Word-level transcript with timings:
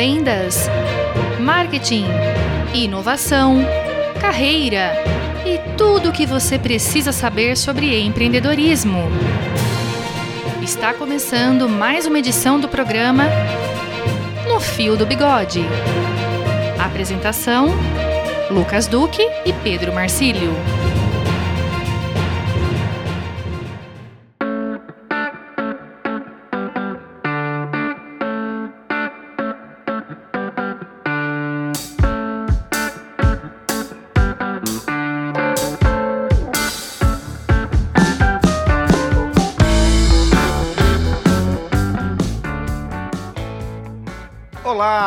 vendas, 0.00 0.66
marketing, 1.38 2.06
inovação, 2.72 3.58
carreira 4.18 4.92
e 5.44 5.60
tudo 5.76 6.08
o 6.08 6.12
que 6.12 6.24
você 6.24 6.58
precisa 6.58 7.12
saber 7.12 7.54
sobre 7.54 8.00
empreendedorismo. 8.00 8.96
Está 10.62 10.94
começando 10.94 11.68
mais 11.68 12.06
uma 12.06 12.18
edição 12.18 12.58
do 12.58 12.66
programa 12.66 13.24
No 14.48 14.58
Fio 14.58 14.96
do 14.96 15.04
Bigode. 15.04 15.62
Apresentação: 16.78 17.68
Lucas 18.50 18.86
Duque 18.86 19.28
e 19.44 19.52
Pedro 19.52 19.92
Marcílio. 19.92 20.50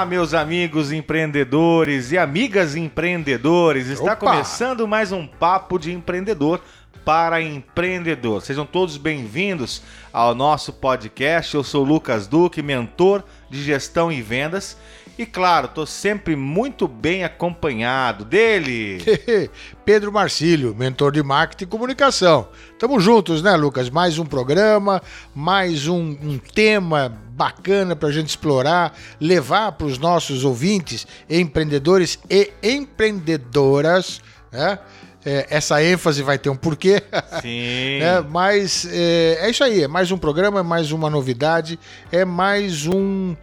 Olá, 0.03 0.09
meus 0.09 0.33
amigos 0.33 0.91
empreendedores 0.91 2.11
e 2.11 2.17
amigas 2.17 2.75
empreendedores. 2.75 3.87
Está 3.87 4.11
Opa! 4.11 4.17
começando 4.17 4.85
mais 4.85 5.13
um 5.13 5.25
papo 5.25 5.79
de 5.79 5.93
empreendedor 5.93 6.59
para 7.05 7.41
empreendedor. 7.41 8.41
Sejam 8.41 8.65
todos 8.65 8.97
bem-vindos 8.97 9.81
ao 10.11 10.35
nosso 10.35 10.73
podcast. 10.73 11.55
Eu 11.55 11.63
sou 11.63 11.85
o 11.85 11.87
Lucas 11.87 12.27
Duque, 12.27 12.61
mentor 12.61 13.23
de 13.49 13.63
gestão 13.63 14.11
e 14.11 14.21
vendas. 14.21 14.77
E 15.15 15.27
claro, 15.27 15.67
estou 15.67 15.85
sempre 15.85 16.35
muito 16.35 16.87
bem 16.87 17.23
acompanhado 17.23 18.25
dele. 18.25 18.99
Pedro 19.85 20.11
Marcílio, 20.11 20.73
mentor 20.75 21.11
de 21.11 21.21
marketing 21.21 21.65
e 21.65 21.67
comunicação. 21.67 22.47
Tamo 22.79 22.99
juntos, 22.99 23.43
né, 23.43 23.55
Lucas? 23.55 23.91
Mais 23.91 24.17
um 24.17 24.25
programa, 24.25 25.03
mais 25.35 25.87
um, 25.87 25.99
um 25.99 26.39
tema 26.39 27.15
bacana 27.29 27.95
para 27.95 28.09
a 28.09 28.11
gente 28.11 28.29
explorar, 28.29 28.97
levar 29.21 29.73
para 29.73 29.85
os 29.85 29.99
nossos 29.99 30.43
ouvintes, 30.43 31.05
empreendedores 31.29 32.17
e 32.27 32.51
empreendedoras, 32.63 34.19
né? 34.51 34.79
É, 35.25 35.45
essa 35.49 35.81
ênfase 35.81 36.21
vai 36.21 36.37
ter 36.39 36.49
um 36.49 36.55
porquê. 36.55 37.03
Sim. 37.39 37.99
né? 38.01 38.19
Mas 38.29 38.87
é, 38.91 39.37
é 39.41 39.49
isso 39.49 39.63
aí, 39.63 39.83
é 39.83 39.87
mais 39.87 40.11
um 40.11 40.17
programa, 40.17 40.61
é 40.61 40.63
mais 40.63 40.91
uma 40.91 41.07
novidade, 41.07 41.79
é 42.11 42.25
mais 42.25 42.87
um, 42.87 43.35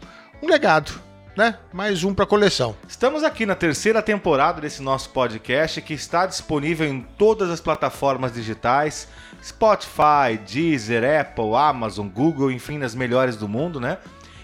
um 0.42 0.48
legado, 0.48 1.00
né? 1.40 1.56
Mais 1.72 2.04
um 2.04 2.12
para 2.12 2.26
coleção. 2.26 2.76
Estamos 2.86 3.24
aqui 3.24 3.46
na 3.46 3.54
terceira 3.54 4.02
temporada 4.02 4.60
desse 4.60 4.82
nosso 4.82 5.08
podcast 5.08 5.80
que 5.80 5.94
está 5.94 6.26
disponível 6.26 6.86
em 6.86 7.00
todas 7.16 7.48
as 7.48 7.62
plataformas 7.62 8.34
digitais: 8.34 9.08
Spotify, 9.42 10.36
Deezer, 10.46 11.02
Apple, 11.02 11.54
Amazon, 11.54 12.08
Google, 12.08 12.52
enfim, 12.52 12.76
nas 12.76 12.94
melhores 12.94 13.36
do 13.36 13.48
mundo, 13.48 13.80
né? 13.80 13.96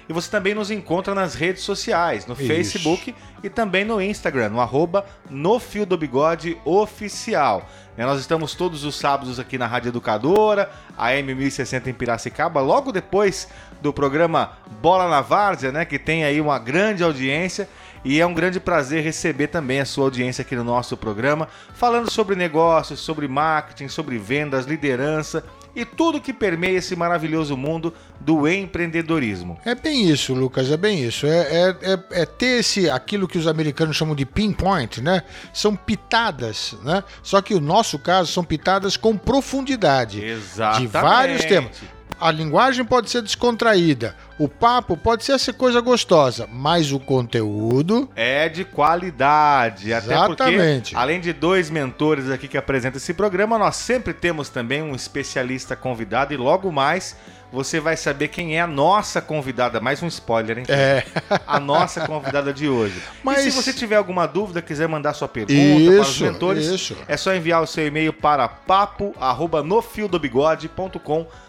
E 0.09 0.13
você 0.13 0.31
também 0.31 0.55
nos 0.55 0.71
encontra 0.71 1.15
nas 1.15 1.35
redes 1.35 1.63
sociais, 1.63 2.27
no 2.27 2.35
Isso. 2.35 2.47
Facebook 2.47 3.15
e 3.43 3.49
também 3.49 3.85
no 3.85 4.01
Instagram, 4.01 4.51
no 4.51 4.61
arroba 4.61 5.05
no 5.29 5.59
Fio 5.59 5.85
do 5.85 5.97
Bigode 5.97 6.57
Oficial. 6.65 7.69
Né, 7.97 8.07
Nós 8.07 8.21
estamos 8.21 8.55
todos 8.55 8.85
os 8.85 8.95
sábados 8.97 9.41
aqui 9.41 9.59
na 9.59 9.67
Rádio 9.67 9.89
Educadora, 9.89 10.71
AM 10.97 11.35
1060 11.35 11.91
em 11.91 11.95
Piracicaba, 11.95 12.61
logo 12.61 12.93
depois 12.93 13.49
do 13.83 13.93
programa 13.93 14.53
Bola 14.81 15.09
na 15.09 15.21
Várzea, 15.21 15.73
né, 15.73 15.85
que 15.85 15.99
tem 15.99 16.25
aí 16.25 16.41
uma 16.41 16.59
grande 16.59 17.03
audiência. 17.03 17.69
E 18.05 18.21
é 18.21 18.27
um 18.27 18.35
grande 18.35 18.61
prazer 18.61 19.03
receber 19.03 19.49
também 19.49 19.81
a 19.81 19.85
sua 19.85 20.05
audiência 20.05 20.43
aqui 20.43 20.55
no 20.55 20.63
nosso 20.63 20.97
programa, 20.97 21.49
falando 21.75 22.09
sobre 22.09 22.37
negócios, 22.37 23.01
sobre 23.01 23.27
marketing, 23.27 23.89
sobre 23.89 24.17
vendas, 24.17 24.65
liderança 24.65 25.43
e 25.77 25.85
tudo 25.85 26.21
que 26.21 26.33
permeia 26.33 26.79
esse 26.79 26.97
maravilhoso 26.97 27.55
mundo 27.57 27.93
do 28.19 28.49
empreendedorismo. 28.49 29.59
É 29.63 29.75
bem 29.75 30.09
isso, 30.09 30.33
Lucas, 30.33 30.71
é 30.71 30.77
bem 30.77 31.05
isso. 31.05 31.27
É, 31.27 31.39
é, 31.39 31.79
é, 31.83 32.23
é 32.23 32.27
ter 32.27 32.61
esse, 32.61 32.89
aquilo 32.89 33.29
que 33.29 33.37
os 33.37 33.47
americanos 33.47 33.95
chamam 33.95 34.15
de 34.15 34.25
pinpoint, 34.25 35.03
né? 35.03 35.23
São 35.53 35.77
pitadas, 35.77 36.75
né? 36.83 37.05
Só 37.23 37.43
que 37.43 37.55
o 37.55 37.61
nosso 37.61 37.99
caso 37.99 38.33
são 38.33 38.43
pitadas 38.43 38.97
com 38.97 39.17
profundidade. 39.17 40.25
Exatamente. 40.25 40.81
De 40.81 40.87
vários 40.87 41.45
temas. 41.45 41.96
A 42.19 42.31
linguagem 42.31 42.83
pode 42.85 43.11
ser 43.11 43.21
descontraída, 43.21 44.17
o 44.39 44.49
papo 44.49 44.97
pode 44.97 45.23
ser 45.23 45.33
essa 45.33 45.53
coisa 45.53 45.83
gostosa, 45.83 46.49
mas 46.51 46.91
o 46.91 46.99
conteúdo 46.99 48.09
É 48.17 48.49
de 48.49 48.65
qualidade. 48.65 49.93
Até 49.93 50.15
Exatamente. 50.15 50.93
porque, 50.93 50.97
além 50.97 51.21
de 51.21 51.35
dois 51.35 51.69
mentores 51.69 52.31
aqui 52.31 52.49
que 52.49 52.57
apresentam 52.57 52.97
esse 52.97 53.13
programa, 53.13 53.59
nós 53.59 53.77
sempre 53.77 54.15
temos 54.15 54.49
também 54.49 54.81
um 54.83 54.95
especialista 54.95 55.77
convidado 55.77 56.33
e 56.33 56.39
logo 56.39 56.73
mais 56.73 57.15
você 57.53 57.79
vai 57.79 57.97
saber 57.97 58.27
quem 58.29 58.57
é 58.57 58.61
a 58.61 58.67
nossa 58.67 59.21
convidada. 59.23 59.81
Mais 59.81 60.03
um 60.03 60.07
spoiler, 60.09 60.59
hein? 60.59 60.65
é. 60.69 61.05
A 61.47 61.61
nossa 61.61 62.05
convidada 62.07 62.53
de 62.53 62.69
hoje. 62.69 63.01
Mas- 63.23 63.39
E 63.47 63.53
se 63.53 63.63
você 63.63 63.73
tiver 63.73 63.95
alguma 63.97 64.27
dúvida, 64.27 64.61
quiser 64.63 64.89
mandar 64.89 65.13
sua 65.15 65.29
pergunta 65.29 65.55
para 65.93 66.01
os 66.01 66.09
Isso, 66.09 66.25
mentores, 66.25 66.67
isso. 66.67 66.97
é 67.07 67.17
só 67.17 67.33
enviar 67.35 67.63
o 67.63 67.67
seu 67.67 67.87
e-mail 67.87 68.13
para 68.13 68.49
papo@nofiodobigode.com.br. 68.49 71.46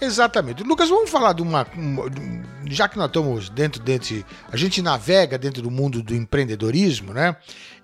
Exatamente. 0.00 0.62
Lucas, 0.62 0.88
vamos 0.88 1.10
falar 1.10 1.34
de 1.34 1.42
uma. 1.42 1.66
Já 2.66 2.88
que 2.88 2.96
nós 2.96 3.08
estamos 3.08 3.50
dentro 3.50 3.82
desse. 3.82 4.24
A 4.50 4.56
gente 4.56 4.80
navega 4.80 5.36
dentro 5.36 5.60
do 5.62 5.70
mundo 5.70 6.02
do 6.02 6.14
empreendedorismo, 6.14 7.12
né? 7.12 7.36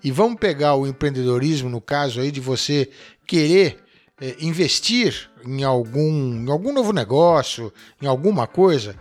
E 0.03 0.11
vamos 0.11 0.39
pegar 0.39 0.75
o 0.75 0.87
empreendedorismo, 0.87 1.69
no 1.69 1.79
caso 1.79 2.19
aí, 2.19 2.31
de 2.31 2.39
você 2.39 2.89
querer 3.25 3.83
eh, 4.19 4.35
investir 4.39 5.29
em 5.45 5.63
algum, 5.63 6.43
em 6.43 6.49
algum 6.49 6.73
novo 6.73 6.91
negócio, 6.91 7.71
em 8.01 8.07
alguma 8.07 8.47
coisa. 8.47 8.95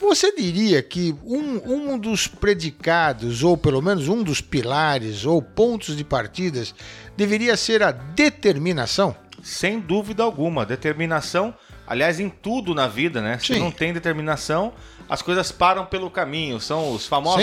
Você 0.00 0.34
diria 0.34 0.80
que 0.80 1.14
um, 1.24 1.92
um 1.92 1.98
dos 1.98 2.28
predicados, 2.28 3.42
ou 3.42 3.56
pelo 3.56 3.82
menos 3.82 4.08
um 4.08 4.22
dos 4.22 4.40
pilares 4.40 5.26
ou 5.26 5.42
pontos 5.42 5.96
de 5.96 6.04
partidas, 6.04 6.74
deveria 7.16 7.56
ser 7.56 7.82
a 7.82 7.90
determinação? 7.90 9.14
Sem 9.42 9.78
dúvida 9.80 10.22
alguma, 10.22 10.66
determinação, 10.66 11.54
aliás, 11.86 12.18
em 12.20 12.28
tudo 12.28 12.74
na 12.74 12.88
vida, 12.88 13.20
né? 13.20 13.38
Se 13.38 13.54
Sim. 13.54 13.60
não 13.60 13.70
tem 13.70 13.92
determinação, 13.92 14.72
as 15.08 15.22
coisas 15.22 15.50
param 15.52 15.86
pelo 15.86 16.10
caminho. 16.10 16.60
São 16.60 16.92
os 16.92 17.06
famosos 17.06 17.38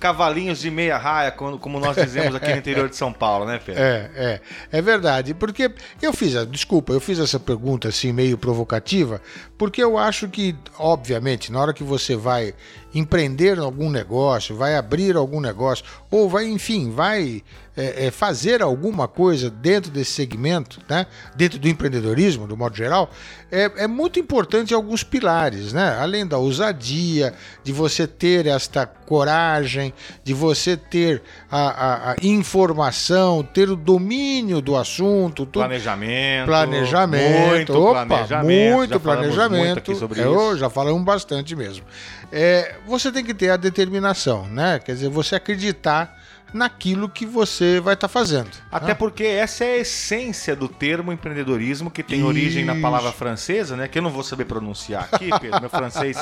cavalinhos 0.00 0.58
de 0.58 0.70
meia 0.70 0.96
raia, 0.98 1.30
quando- 1.30 1.58
como 1.58 1.78
nós 1.78 1.94
dizemos 2.02 2.34
aqui 2.34 2.50
no 2.50 2.56
interior 2.56 2.88
de 2.88 2.96
São 2.96 3.12
Paulo, 3.12 3.44
né, 3.44 3.60
Pedro? 3.64 3.80
É, 3.82 4.10
é, 4.16 4.40
é 4.78 4.82
verdade. 4.82 5.34
Porque 5.34 5.70
eu 6.02 6.12
fiz, 6.12 6.34
a, 6.34 6.44
desculpa, 6.44 6.92
eu 6.92 7.00
fiz 7.00 7.18
essa 7.18 7.38
pergunta 7.38 7.88
assim 7.88 8.12
meio 8.12 8.36
provocativa, 8.38 9.20
porque 9.56 9.82
eu 9.82 9.96
acho 9.98 10.28
que, 10.28 10.56
obviamente, 10.78 11.52
na 11.52 11.60
hora 11.60 11.72
que 11.74 11.84
você 11.84 12.16
vai 12.16 12.54
empreender 12.98 13.58
algum 13.58 13.88
negócio, 13.90 14.56
vai 14.56 14.76
abrir 14.76 15.16
algum 15.16 15.40
negócio, 15.40 15.84
ou 16.10 16.28
vai, 16.28 16.46
enfim, 16.46 16.90
vai 16.90 17.42
é, 17.76 18.06
é, 18.06 18.10
fazer 18.10 18.60
alguma 18.60 19.06
coisa 19.06 19.48
dentro 19.48 19.90
desse 19.90 20.10
segmento, 20.10 20.80
né? 20.88 21.06
Dentro 21.36 21.58
do 21.60 21.68
empreendedorismo, 21.68 22.46
do 22.46 22.56
modo 22.56 22.76
geral, 22.76 23.08
é, 23.52 23.70
é 23.84 23.86
muito 23.86 24.18
importante 24.18 24.74
alguns 24.74 25.04
pilares, 25.04 25.72
né? 25.72 25.96
Além 26.00 26.26
da 26.26 26.38
ousadia, 26.38 27.32
de 27.62 27.72
você 27.72 28.06
ter 28.06 28.46
esta 28.46 28.84
coragem, 28.84 29.94
de 30.24 30.34
você 30.34 30.76
ter 30.76 31.22
a, 31.50 31.68
a- 31.68 32.10
a 32.12 32.16
informação, 32.22 33.42
ter 33.44 33.70
o 33.70 33.76
domínio 33.76 34.60
do 34.60 34.76
assunto, 34.76 35.46
tudo. 35.46 35.52
Planejamento. 35.60 36.46
Planejamento, 36.46 37.48
Muito 37.72 37.78
opa, 37.80 38.06
planejamento. 38.06 38.74
muito 38.76 39.00
planejamento. 39.00 39.90
Muito 39.90 40.14
É, 40.20 40.22
isso. 40.24 40.56
já 40.56 40.68
falamos 40.68 41.02
bastante 41.04 41.54
mesmo. 41.54 41.84
É, 42.30 42.76
você 42.86 43.10
tem 43.10 43.24
que 43.24 43.34
ter 43.34 43.50
a 43.50 43.56
determinação, 43.56 44.46
né? 44.46 44.78
Quer 44.78 44.92
dizer, 44.92 45.08
você 45.08 45.34
acreditar 45.34 46.18
naquilo 46.52 47.08
que 47.08 47.26
você 47.26 47.80
vai 47.80 47.94
estar 47.94 48.08
fazendo. 48.08 48.50
Até 48.70 48.88
né? 48.88 48.94
porque 48.94 49.24
essa 49.24 49.64
é 49.64 49.74
a 49.74 49.76
essência 49.78 50.56
do 50.56 50.68
termo 50.68 51.12
empreendedorismo, 51.12 51.90
que 51.90 52.02
tem 52.02 52.22
origem 52.22 52.64
na 52.64 52.72
Isso. 52.72 52.82
palavra 52.82 53.12
francesa, 53.12 53.76
né? 53.76 53.88
Que 53.88 53.98
eu 53.98 54.02
não 54.02 54.10
vou 54.10 54.22
saber 54.22 54.44
pronunciar 54.46 55.08
aqui, 55.12 55.28
Pedro. 55.40 55.60
Meu 55.60 55.70
francês 55.70 56.16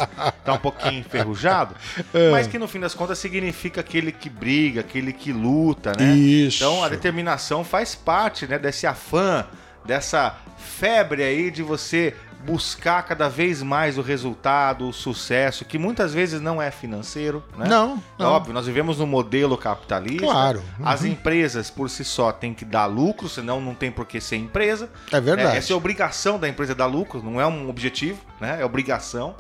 tá 0.45 0.53
um 0.53 0.59
pouquinho 0.59 1.01
enferrujado. 1.01 1.75
É. 2.15 2.31
Mas 2.31 2.47
que 2.47 2.59
no 2.59 2.69
fim 2.69 2.81
das 2.81 2.95
contas 2.95 3.19
significa 3.19 3.81
aquele 3.81 4.13
que 4.13 4.31
briga, 4.31 4.81
aquele 4.81 5.13
que 5.13 5.33
luta, 5.33 5.93
né? 5.99 6.15
Isso. 6.15 6.59
Então 6.59 6.83
a 6.83 6.89
determinação 6.89 7.65
faz 7.65 7.95
parte, 7.95 8.47
né? 8.47 8.59
Desse 8.59 8.87
afã, 8.87 9.45
dessa 9.85 10.39
febre 10.57 11.23
aí 11.23 11.51
de 11.51 11.63
você 11.63 12.15
buscar 12.47 13.03
cada 13.03 13.29
vez 13.29 13.63
mais 13.63 13.99
o 13.99 14.03
resultado, 14.03 14.89
o 14.89 14.93
sucesso, 14.93 15.65
que 15.65 15.77
muitas 15.79 16.15
vezes 16.15 16.41
não 16.41 16.63
é 16.63 16.71
financeiro, 16.71 17.43
né? 17.57 17.67
Não, 17.69 18.03
não. 18.19 18.31
Óbvio, 18.33 18.55
nós 18.55 18.67
vivemos 18.67 18.99
num 18.99 19.07
modelo 19.07 19.57
capitalista. 19.59 20.25
Claro. 20.27 20.63
As 20.85 21.01
Uhum. 21.01 21.09
empresas 21.09 21.69
por 21.71 21.91
si 21.91 22.05
só 22.05 22.31
têm 22.33 22.55
que 22.55 22.65
dar 22.65 22.87
lucro, 22.87 23.29
senão 23.29 23.61
não 23.61 23.75
tem 23.75 23.91
por 23.91 24.07
que 24.07 24.21
ser 24.21 24.37
empresa. 24.37 24.89
É 25.13 25.21
verdade. 25.21 25.57
É, 25.57 25.59
essa 25.59 25.73
é 25.73 25.75
a 25.75 25.77
obrigação 25.77 26.39
da 26.39 26.49
empresa 26.49 26.75
dar 26.75 26.87
lucro, 26.87 27.23
não 27.23 27.41
é 27.41 27.47
um 27.47 27.69
objetivo, 27.69 28.21
né? 28.41 28.59
É 28.61 28.65
obrigação. 28.65 29.35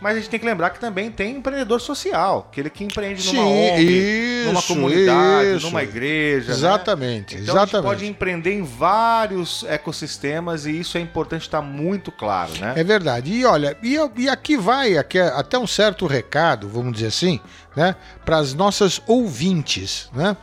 Mas 0.00 0.16
a 0.16 0.20
gente 0.20 0.30
tem 0.30 0.38
que 0.38 0.46
lembrar 0.46 0.70
que 0.70 0.78
também 0.78 1.10
tem 1.10 1.36
empreendedor 1.36 1.80
social, 1.80 2.46
aquele 2.50 2.70
que 2.70 2.84
empreende 2.84 3.24
numa 3.26 3.42
Sim, 3.42 3.72
ONG, 3.72 3.82
isso, 3.82 4.46
numa 4.48 4.62
comunidade, 4.62 5.56
isso. 5.56 5.66
numa 5.66 5.82
igreja. 5.82 6.48
né? 6.48 6.54
Exatamente, 6.54 7.34
Então 7.34 7.54
a 7.56 7.58
gente 7.58 7.68
exatamente. 7.68 7.88
pode 7.88 8.06
empreender 8.06 8.52
em 8.52 8.62
vários 8.62 9.64
ecossistemas 9.64 10.66
e 10.66 10.78
isso 10.78 10.96
é 10.96 11.00
importante 11.00 11.42
estar 11.42 11.60
muito 11.62 12.12
claro, 12.12 12.52
né? 12.60 12.74
É 12.76 12.84
verdade. 12.84 13.32
E 13.32 13.44
olha, 13.44 13.76
e, 13.82 13.96
e 14.16 14.28
aqui 14.28 14.56
vai 14.56 14.96
aqui, 14.96 15.18
é 15.18 15.26
até 15.28 15.58
um 15.58 15.66
certo 15.66 16.06
recado, 16.06 16.68
vamos 16.68 16.92
dizer 16.92 17.08
assim, 17.08 17.40
né, 17.74 17.96
para 18.24 18.36
as 18.38 18.54
nossas 18.54 19.00
ouvintes, 19.06 20.08
né, 20.12 20.36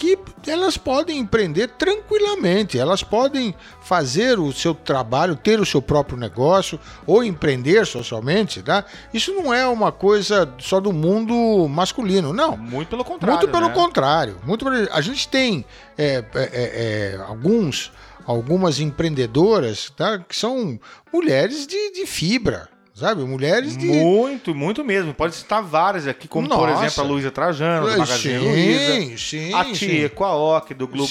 que 0.00 0.18
elas 0.46 0.78
podem 0.78 1.18
empreender 1.18 1.68
tranquilamente, 1.68 2.78
elas 2.78 3.02
podem 3.02 3.54
fazer 3.82 4.38
o 4.38 4.50
seu 4.50 4.74
trabalho, 4.74 5.36
ter 5.36 5.60
o 5.60 5.66
seu 5.66 5.82
próprio 5.82 6.16
negócio 6.16 6.80
ou 7.06 7.22
empreender 7.22 7.86
socialmente, 7.86 8.62
tá? 8.62 8.82
Isso 9.12 9.30
não 9.34 9.52
é 9.52 9.66
uma 9.66 9.92
coisa 9.92 10.50
só 10.58 10.80
do 10.80 10.90
mundo 10.90 11.68
masculino, 11.68 12.32
não. 12.32 12.56
Muito 12.56 12.88
pelo 12.88 13.04
contrário. 13.04 13.36
Muito 13.36 13.52
pelo 13.52 13.68
né? 13.68 13.74
contrário. 13.74 14.36
Muito 14.42 14.66
A 14.90 15.02
gente 15.02 15.28
tem 15.28 15.66
é, 15.98 16.04
é, 16.14 16.24
é, 16.34 17.14
é, 17.14 17.20
alguns, 17.28 17.92
algumas 18.24 18.80
empreendedoras 18.80 19.92
tá, 19.94 20.18
que 20.18 20.34
são 20.34 20.80
mulheres 21.12 21.66
de, 21.66 21.92
de 21.92 22.06
fibra, 22.06 22.70
sabe? 22.94 23.22
Mulheres 23.22 23.76
de. 23.76 23.86
Muito, 23.86 24.54
muito 24.54 24.84
mesmo. 24.84 25.14
Pode 25.14 25.34
citar 25.34 25.62
várias 25.62 26.06
aqui, 26.06 26.28
como 26.28 26.48
por 26.48 26.68
Nossa. 26.68 26.84
exemplo 26.86 27.04
a 27.04 27.06
Luísa 27.06 27.30
Trajano, 27.30 27.88
do 27.88 27.98
Magazine 27.98 28.38
Luiza. 28.38 28.92
sim, 28.92 29.16
sim, 29.16 29.54
A. 29.54 29.64
Tia 29.64 30.06
Equaok, 30.06 30.74
do 30.74 30.86
Globo 30.86 31.10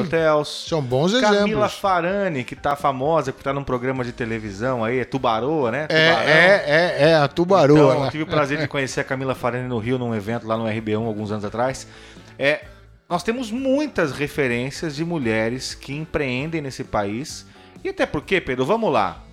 Hotels. 0.00 0.66
São 0.68 0.82
bons 0.82 1.12
Camila 1.12 1.42
exemplos. 1.42 1.72
Farani, 1.74 2.44
que 2.44 2.54
tá 2.54 2.76
famosa, 2.76 3.32
que 3.32 3.42
tá 3.42 3.52
num 3.52 3.64
programa 3.64 4.04
de 4.04 4.12
televisão 4.12 4.84
aí, 4.84 4.98
é 4.98 5.04
Tubaroa, 5.04 5.70
né? 5.70 5.86
É, 5.88 6.10
Tubarão. 6.10 6.28
é, 6.28 6.64
é, 6.66 7.10
é, 7.10 7.14
a 7.14 7.28
tubaroa. 7.28 7.78
Então, 7.78 8.00
né? 8.00 8.06
eu 8.06 8.10
tive 8.10 8.22
o 8.24 8.26
prazer 8.26 8.58
de 8.58 8.68
conhecer 8.68 9.00
a 9.00 9.04
Camila 9.04 9.34
Farani 9.34 9.68
no 9.68 9.78
Rio, 9.78 9.98
num 9.98 10.14
evento 10.14 10.46
lá 10.46 10.56
no 10.56 10.64
RB1, 10.64 11.06
alguns 11.06 11.32
anos 11.32 11.44
atrás. 11.44 11.86
É, 12.38 12.64
nós 13.08 13.22
temos 13.22 13.50
muitas 13.50 14.12
referências 14.12 14.94
de 14.94 15.04
mulheres 15.04 15.74
que 15.74 15.92
empreendem 15.92 16.60
nesse 16.60 16.84
país. 16.84 17.44
E 17.82 17.88
até 17.88 18.06
porque, 18.06 18.40
Pedro, 18.40 18.64
vamos 18.64 18.92
lá. 18.92 19.24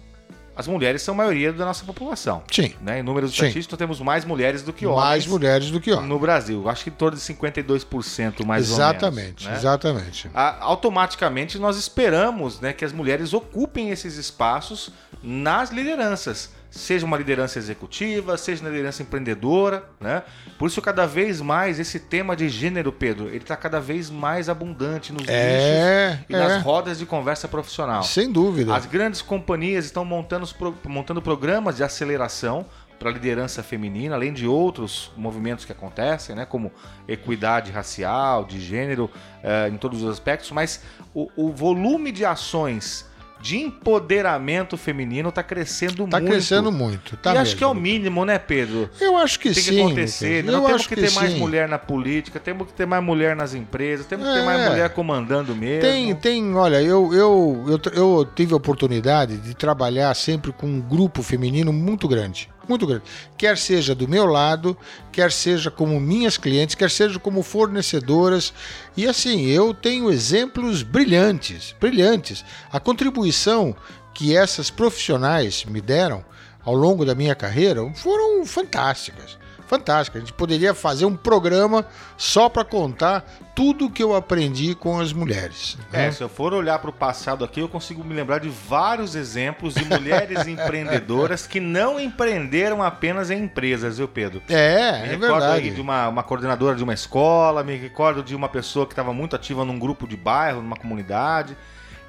As 0.57 0.68
mulheres 0.68 1.01
são 1.04 1.13
a 1.13 1.18
maioria 1.18 1.54
da 1.54 1.63
nossa 1.65 1.86
população. 1.86 2.42
Sim, 2.51 2.74
Né? 2.81 3.00
Em 3.00 3.04
números 3.04 3.31
estatísticos, 3.31 3.77
temos 3.77 4.00
mais 4.00 4.25
mulheres 4.25 4.63
do 4.63 4.74
que 4.74 4.86
homens 4.88 5.04
mais 5.07 5.27
mulheres 5.27 5.69
do 5.69 5.80
que 5.80 5.92
homens. 5.92 6.09
no 6.09 6.18
Brasil. 6.19 6.68
Acho 6.68 6.83
que 6.83 6.89
em 6.89 6.94
torno 6.94 7.15
de 7.15 7.24
52% 7.24 8.44
mais 8.45 8.69
exatamente, 8.69 9.06
ou 9.06 9.12
menos. 9.12 9.45
né? 9.45 9.56
exatamente. 9.56 10.30
A- 10.33 10.57
automaticamente 10.62 11.59
nós 11.59 11.77
esperamos 11.77 12.59
né, 12.59 12.74
que 12.74 12.83
as 12.83 12.92
mulheres 12.92 13.33
ocupem 13.33 13.89
esses 13.92 14.15
espaços 14.18 14.89
nas 15.21 15.69
lideranças. 15.71 16.50
Seja 16.69 17.06
uma 17.06 17.18
liderança 17.18 17.58
executiva, 17.58 18.38
seja 18.38 18.64
na 18.64 18.69
liderança 18.69 19.02
empreendedora, 19.02 19.86
né? 20.00 20.24
Por 20.60 20.68
isso, 20.68 20.81
cada 20.81 21.06
vez 21.06 21.40
mais, 21.42 21.80
esse 21.80 22.00
tema 22.00 22.36
de 22.36 22.50
gênero, 22.50 22.92
Pedro, 22.92 23.28
ele 23.28 23.38
está 23.38 23.56
cada 23.56 23.80
vez 23.80 24.10
mais 24.10 24.50
abundante 24.50 25.14
nos 25.14 25.28
É, 25.28 26.10
nichos 26.10 26.25
e 26.30 26.36
é. 26.36 26.38
nas 26.38 26.62
rodas 26.64 27.00
de 27.00 27.06
conversa 27.06 27.48
profissional. 27.48 28.04
Sem 28.04 28.31
dúvida. 28.31 28.75
As 28.75 28.86
grandes 28.86 29.22
companhias 29.22 29.86
estão 29.86 30.04
montando, 30.04 30.48
montando 30.86 31.22
programas 31.22 31.78
de 31.78 31.84
aceleração 31.84 32.66
para 33.00 33.10
a 33.10 33.13
liderança 33.13 33.62
feminina, 33.62 34.16
além 34.16 34.34
de 34.34 34.48
outros 34.48 35.12
movimentos 35.16 35.66
que 35.66 35.72
acontecem, 35.72 36.36
né, 36.36 36.46
como 36.46 36.72
equidade 37.08 37.72
racial, 37.72 38.44
de 38.44 38.60
gênero, 38.60 39.10
eh, 39.44 39.70
em 39.72 39.78
todos 39.78 40.02
os 40.02 40.10
aspectos, 40.10 40.52
mas 40.52 40.81
o, 41.13 41.30
o 41.36 41.52
volume 41.52 42.12
de 42.12 42.25
ações 42.25 43.06
de 43.42 43.57
empoderamento 43.57 44.78
feminino 44.78 45.30
está 45.30 45.44
crescendo 45.44 46.07
Tá 46.07 46.19
muito. 46.19 46.31
crescendo 46.31 46.72
muito. 46.72 47.18
Tá 47.18 47.34
e 47.34 47.38
acho 47.38 47.44
mesmo. 47.44 47.57
que 47.57 47.63
é 47.63 47.68
o 47.68 47.74
mínimo, 47.74 48.25
né, 48.25 48.38
Pedro? 48.39 48.89
Eu 49.00 49.18
acho 49.18 49.39
que 49.39 49.45
Tem 49.54 49.63
que 49.63 49.69
sim. 49.69 49.80
acontecer. 49.86 50.44
Não 50.44 50.54
Eu 50.54 50.60
temos 50.62 50.75
acho 50.75 50.89
que 50.89 50.95
ter 50.95 51.12
mais 51.12 51.31
sim. 51.34 51.39
mulher 51.39 51.68
na 51.68 51.78
política, 51.78 52.39
temos 52.39 52.68
que 52.68 52.74
ter 52.74 52.86
mais 52.86 53.04
mulher 53.04 53.36
nas 53.36 53.54
empresas, 53.54 54.06
temos 54.06 54.28
que 54.28 54.34
ter 54.34 54.39
É. 54.42 54.45
mais 54.45 54.69
mulher 54.69 54.89
comandando 54.89 55.56
mesmo. 55.56 55.81
Tem, 55.81 56.16
tem, 56.16 56.56
olha, 56.56 56.81
eu, 56.81 57.13
eu, 57.13 57.66
eu, 57.68 57.80
eu 57.94 58.30
tive 58.36 58.54
a 58.54 58.57
oportunidade 58.57 59.38
de 59.38 59.54
trabalhar 59.56 60.13
sempre 60.16 60.51
com 60.51 60.68
um 60.68 60.80
grupo 60.81 61.22
feminino 61.24 61.72
muito 61.74 62.07
grande. 62.07 62.50
Muito 62.68 62.86
grande. 62.86 63.04
Quer 63.38 63.58
seja 63.58 63.96
do 63.96 64.08
meu 64.08 64.25
lado, 64.25 64.78
quer 65.12 65.31
seja 65.31 65.72
como 65.72 66.00
minhas 66.00 66.38
clientes, 66.38 66.75
quer 66.75 66.90
seja 66.90 67.19
como 67.19 67.42
fornecedoras. 67.42 68.54
E 68.96 69.08
assim, 69.08 69.46
eu 69.46 69.74
tenho 69.74 70.12
exemplos 70.12 70.84
brilhantes, 70.84 71.75
brilhantes. 71.80 72.44
A 72.72 72.80
contribuição 72.80 73.75
que 74.14 74.36
essas 74.36 74.69
profissionais 74.69 75.64
me 75.66 75.80
deram 75.80 76.25
ao 76.64 76.75
longo 76.75 77.06
da 77.06 77.16
minha 77.16 77.36
carreira 77.36 77.90
foram 77.94 78.46
fantásticas. 78.46 79.38
Fantásticas. 79.68 80.22
A 80.22 80.25
gente 80.25 80.34
poderia 80.34 80.74
fazer 80.74 81.06
um 81.06 81.16
programa 81.16 81.86
só 82.16 82.48
para 82.48 82.64
contar 82.64 83.25
tudo 83.54 83.90
que 83.90 84.02
eu 84.02 84.16
aprendi 84.16 84.74
com 84.74 85.00
as 85.00 85.12
mulheres. 85.12 85.78
É, 85.92 86.06
né? 86.06 86.12
se 86.12 86.24
eu 86.24 86.30
for 86.30 86.54
olhar 86.54 86.80
para 86.80 86.90
o 86.90 86.94
passado 86.94 87.44
aqui, 87.44 87.60
eu 87.60 87.68
consigo 87.68 88.04
me 88.04 88.14
lembrar 88.14 88.40
de 88.40 88.50
vários 88.50 89.14
exemplos 89.16 89.74
de 89.74 89.84
mulheres 89.84 90.46
empreendedoras 90.48 91.46
que 91.46 91.60
não 91.60 92.00
empreenderam 92.00 92.81
apenas 92.81 93.30
em 93.30 93.44
empresas, 93.44 93.98
viu, 93.98 94.08
Pedro? 94.08 94.42
É, 94.48 94.92
Me 94.92 94.98
é 94.98 95.02
recordo 95.12 95.40
verdade. 95.40 95.64
aí 95.64 95.72
de 95.72 95.81
uma, 95.81 96.08
uma 96.08 96.24
coordenadora 96.24 96.75
de 96.75 96.84
uma 96.84 96.94
escola, 96.94 97.63
me 97.63 97.75
recordo 97.75 98.24
de 98.24 98.36
uma 98.36 98.48
pessoa 98.48 98.86
que 98.86 98.94
estava 98.94 99.13
muito 99.13 99.36
ativa 99.36 99.66
num 99.66 99.78
grupo 99.78 100.08
de 100.08 100.16
bairro, 100.16 100.62
numa 100.62 100.78
comunidade. 100.78 101.58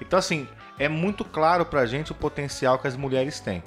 Então, 0.01 0.19
assim, 0.19 0.47
é 0.79 0.89
muito 0.89 1.25
claro 1.25 1.65
pra 1.67 1.85
gente 1.87 2.13
o 2.13 2.15
potencial 2.15 2.79
que 2.79 2.87
as 2.87 2.97
mulheres 2.97 3.41
têm. 3.41 3.63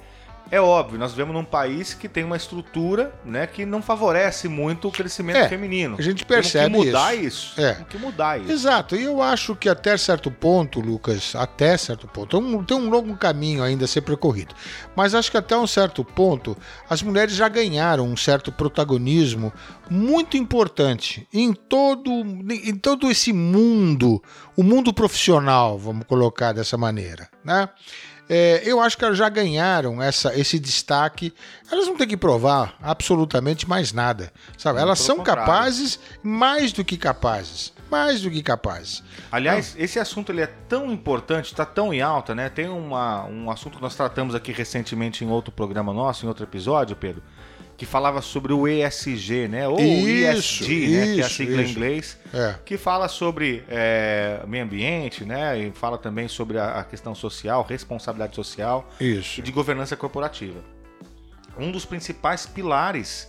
É 0.52 0.60
óbvio, 0.60 0.98
nós 0.98 1.12
vivemos 1.12 1.32
num 1.34 1.44
país 1.46 1.94
que 1.94 2.06
tem 2.06 2.22
uma 2.24 2.36
estrutura 2.36 3.10
né, 3.24 3.46
que 3.46 3.64
não 3.64 3.80
favorece 3.80 4.48
muito 4.48 4.86
o 4.86 4.92
crescimento 4.92 5.36
É, 5.38 5.48
feminino. 5.48 5.96
a 5.98 6.02
gente 6.02 6.26
percebe 6.26 6.66
Temos 6.66 6.80
que 6.82 6.86
mudar 6.88 7.14
isso. 7.14 7.24
isso. 7.52 7.60
É. 7.60 7.72
Temos 7.72 7.88
que 7.88 7.96
mudar 7.98 8.38
isso. 8.38 8.52
Exato, 8.52 8.94
e 8.94 9.02
eu 9.02 9.22
acho 9.22 9.56
que 9.56 9.66
até 9.66 9.96
certo 9.96 10.30
ponto, 10.30 10.78
Lucas, 10.78 11.34
até 11.34 11.74
certo 11.78 12.06
ponto, 12.06 12.38
tem 12.38 12.54
um- 12.54 12.62
tem 12.62 12.76
um 12.76 12.90
longo 12.90 13.16
caminho 13.16 13.62
ainda 13.62 13.86
a 13.86 13.88
ser 13.88 14.02
percorrido, 14.02 14.54
mas 14.94 15.14
acho 15.14 15.30
que 15.30 15.38
até 15.38 15.56
um 15.56 15.66
certo 15.66 16.04
ponto 16.04 16.54
as 16.88 17.02
mulheres 17.02 17.34
já 17.34 17.48
ganharam 17.48 18.04
um 18.06 18.16
certo 18.16 18.52
protagonismo 18.52 19.50
muito 19.88 20.36
importante 20.36 21.26
em 21.32 21.54
todo, 21.54 22.10
em 22.12 22.76
todo 22.76 23.10
esse 23.10 23.32
mundo, 23.32 24.22
o 24.54 24.62
mundo 24.62 24.92
profissional, 24.92 25.78
vamos 25.78 26.04
colocar 26.06 26.52
dessa 26.52 26.76
maneira, 26.76 27.26
né? 27.42 27.70
É, 28.34 28.62
eu 28.64 28.80
acho 28.80 28.96
que 28.96 29.04
elas 29.04 29.18
já 29.18 29.28
ganharam 29.28 30.02
essa, 30.02 30.34
esse 30.34 30.58
destaque. 30.58 31.34
Elas 31.70 31.86
não 31.86 31.98
têm 31.98 32.08
que 32.08 32.16
provar 32.16 32.74
absolutamente 32.80 33.68
mais 33.68 33.92
nada, 33.92 34.32
sabe? 34.56 34.76
Não, 34.76 34.86
Elas 34.86 35.00
são 35.00 35.18
contrário. 35.18 35.42
capazes, 35.44 36.00
mais 36.22 36.72
do 36.72 36.82
que 36.82 36.96
capazes, 36.96 37.74
mais 37.90 38.22
do 38.22 38.30
que 38.30 38.42
capazes. 38.42 39.02
Aliás, 39.30 39.74
esse 39.78 40.00
assunto 40.00 40.32
ele 40.32 40.40
é 40.40 40.46
tão 40.46 40.90
importante, 40.90 41.52
está 41.52 41.66
tão 41.66 41.92
em 41.92 42.00
alta, 42.00 42.34
né? 42.34 42.48
Tem 42.48 42.70
uma, 42.70 43.26
um 43.26 43.50
assunto 43.50 43.76
que 43.76 43.82
nós 43.82 43.94
tratamos 43.94 44.34
aqui 44.34 44.50
recentemente 44.50 45.22
em 45.22 45.28
outro 45.28 45.52
programa 45.52 45.92
nosso, 45.92 46.24
em 46.24 46.28
outro 46.28 46.42
episódio, 46.42 46.96
Pedro, 46.96 47.22
que 47.76 47.86
falava 47.86 48.22
sobre 48.22 48.52
o 48.52 48.68
ESG, 48.68 49.48
né? 49.48 49.66
Ou 49.66 49.80
Isso, 49.80 50.62
ESG, 50.64 50.88
né? 50.88 51.04
Que 51.14 51.20
é 51.20 51.24
a 51.24 51.26
isso, 51.26 51.36
sigla 51.36 51.60
em 51.60 51.64
isso. 51.64 51.72
inglês, 51.72 52.18
É. 52.32 52.54
que 52.64 52.76
fala 52.76 53.08
sobre 53.08 53.64
é, 53.68 54.40
meio 54.46 54.64
ambiente, 54.64 55.24
né? 55.24 55.58
E 55.58 55.72
fala 55.72 55.98
também 55.98 56.28
sobre 56.28 56.58
a, 56.58 56.80
a 56.80 56.84
questão 56.84 57.14
social, 57.14 57.66
responsabilidade 57.68 58.36
social 58.36 58.88
Isso. 59.00 59.40
e 59.40 59.42
de 59.42 59.50
governança 59.50 59.96
corporativa. 59.96 60.60
Um 61.58 61.70
dos 61.72 61.84
principais 61.84 62.46
pilares 62.46 63.28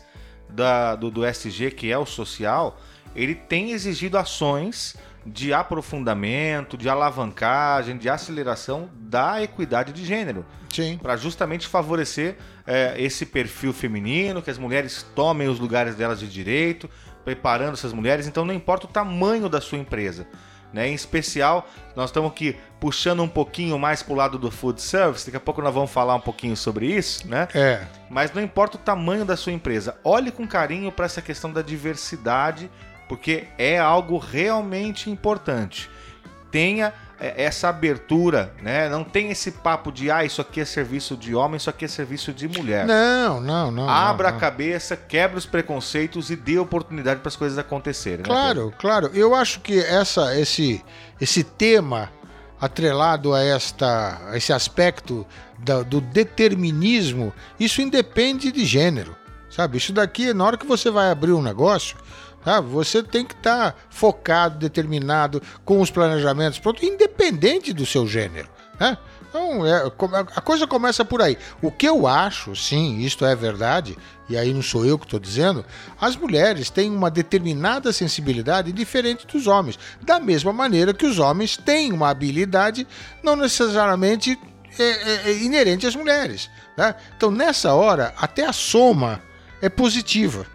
da- 0.49 0.95
do, 0.95 1.09
do 1.09 1.25
SG, 1.25 1.71
que 1.71 1.91
é 1.91 1.97
o 1.97 2.05
social, 2.05 2.79
ele 3.15 3.33
tem 3.35 3.71
exigido 3.71 4.17
ações 4.17 4.95
de 5.25 5.53
aprofundamento, 5.53 6.77
de 6.77 6.89
alavancagem, 6.89 7.97
de 7.97 8.09
aceleração 8.09 8.89
da 8.95 9.41
equidade 9.41 9.93
de 9.93 10.05
gênero, 10.05 10.45
Sim. 10.71 10.99
para 11.01 11.15
justamente 11.15 11.65
favorecer 11.67 12.35
é, 12.65 12.95
esse 12.97 13.25
perfil 13.25 13.73
feminino, 13.73 14.41
que 14.41 14.49
as 14.49 14.57
mulheres 14.57 15.05
tomem 15.15 15.47
os 15.47 15.59
lugares 15.59 15.95
delas 15.95 16.19
de 16.19 16.27
direito, 16.27 16.89
preparando 17.23 17.73
essas 17.73 17.93
mulheres. 17.93 18.27
Então, 18.27 18.45
não 18.45 18.53
importa 18.53 18.85
o 18.85 18.89
tamanho 18.89 19.49
da 19.49 19.61
sua 19.61 19.77
empresa. 19.77 20.27
Né? 20.73 20.89
Em 20.89 20.93
especial, 20.93 21.69
nós 21.95 22.09
estamos 22.09 22.31
aqui 22.31 22.57
puxando 22.79 23.21
um 23.21 23.27
pouquinho 23.27 23.77
mais 23.77 24.01
para 24.01 24.13
o 24.13 24.15
lado 24.15 24.39
do 24.39 24.49
food 24.49 24.81
service. 24.81 25.23
Daqui 25.25 25.37
a 25.37 25.39
pouco 25.39 25.61
nós 25.61 25.73
vamos 25.73 25.91
falar 25.91 26.15
um 26.15 26.19
pouquinho 26.19 26.57
sobre 26.57 26.87
isso, 26.87 27.27
né? 27.27 27.47
É. 27.53 27.85
Mas 28.09 28.33
não 28.33 28.41
importa 28.41 28.75
o 28.75 28.79
tamanho 28.79 29.23
da 29.23 29.37
sua 29.37 29.53
empresa, 29.53 29.95
olhe 30.03 30.31
com 30.31 30.47
carinho 30.47 30.91
para 30.91 31.05
essa 31.05 31.21
questão 31.21 31.53
da 31.53 31.61
diversidade, 31.61 32.71
porque 33.07 33.45
é 33.57 33.77
algo 33.77 34.17
realmente 34.17 35.11
importante. 35.11 35.89
Tenha 36.49 36.91
essa 37.19 37.69
abertura, 37.69 38.53
né? 38.61 38.89
Não 38.89 39.03
tem 39.03 39.31
esse 39.31 39.51
papo 39.51 39.91
de 39.91 40.11
ah, 40.11 40.25
isso 40.25 40.41
aqui 40.41 40.59
é 40.59 40.65
serviço 40.65 41.15
de 41.15 41.33
homem, 41.33 41.57
isso 41.57 41.69
aqui 41.69 41.85
é 41.85 41.87
serviço 41.87 42.33
de 42.33 42.47
mulher. 42.47 42.85
Não, 42.85 43.39
não, 43.39 43.71
não. 43.71 43.89
Abra 43.89 44.29
não, 44.29 44.37
a 44.37 44.39
cabeça, 44.39 44.95
quebre 44.97 45.37
os 45.37 45.45
preconceitos 45.45 46.29
e 46.29 46.35
dê 46.35 46.57
oportunidade 46.57 47.21
para 47.21 47.29
as 47.29 47.35
coisas 47.35 47.57
acontecerem. 47.57 48.19
né? 48.19 48.23
Claro, 48.23 48.73
claro. 48.77 49.11
Eu 49.13 49.33
acho 49.33 49.61
que 49.61 49.79
essa, 49.79 50.37
esse, 50.37 50.83
esse 51.21 51.43
tema 51.43 52.09
atrelado 52.59 53.33
a, 53.33 53.43
esta, 53.43 54.21
a 54.29 54.37
esse 54.37 54.53
aspecto 54.53 55.25
da, 55.59 55.81
do 55.81 55.99
determinismo, 56.01 57.33
isso 57.59 57.81
independe 57.81 58.51
de 58.51 58.65
gênero. 58.65 59.15
Sabe? 59.49 59.77
Isso 59.77 59.93
daqui, 59.93 60.33
na 60.33 60.45
hora 60.45 60.57
que 60.57 60.65
você 60.65 60.89
vai 60.89 61.11
abrir 61.11 61.31
um 61.31 61.41
negócio, 61.41 61.95
tá? 62.43 62.59
você 62.59 63.01
tem 63.01 63.25
que 63.25 63.33
estar 63.33 63.71
tá 63.71 63.77
focado, 63.89 64.57
determinado, 64.57 65.41
com 65.63 65.79
os 65.81 65.89
planejamentos 65.89 66.59
pronto, 66.59 66.85
independente 66.85 67.73
do 67.73 67.85
seu 67.85 68.07
gênero. 68.07 68.49
Né? 68.79 68.97
Então, 69.33 69.65
é, 69.65 69.91
a 70.35 70.41
coisa 70.41 70.67
começa 70.67 71.03
por 71.03 71.19
aí. 71.19 71.35
O 71.59 71.71
que 71.71 71.87
eu 71.87 72.05
acho, 72.05 72.55
sim, 72.55 72.99
isto 72.99 73.25
é 73.25 73.35
verdade, 73.35 73.97
e 74.29 74.37
aí 74.37 74.53
não 74.53 74.61
sou 74.61 74.85
eu 74.85 74.97
que 74.97 75.05
estou 75.05 75.19
dizendo, 75.19 75.65
as 75.99 76.15
mulheres 76.15 76.69
têm 76.69 76.91
uma 76.91 77.09
determinada 77.09 77.91
sensibilidade 77.91 78.71
diferente 78.71 79.25
dos 79.25 79.47
homens. 79.47 79.79
Da 80.03 80.19
mesma 80.19 80.53
maneira 80.53 80.93
que 80.93 81.07
os 81.07 81.17
homens 81.17 81.57
têm 81.57 81.91
uma 81.91 82.09
habilidade 82.09 82.87
não 83.23 83.35
necessariamente 83.35 84.39
é, 84.77 84.83
é, 84.83 85.21
é 85.31 85.37
inerente 85.43 85.87
às 85.87 85.95
mulheres. 85.95 86.47
Né? 86.77 86.93
Então, 87.17 87.31
nessa 87.31 87.73
hora, 87.73 88.13
até 88.17 88.45
a 88.45 88.53
soma 88.53 89.19
é 89.63 89.69
positiva, 89.69 90.45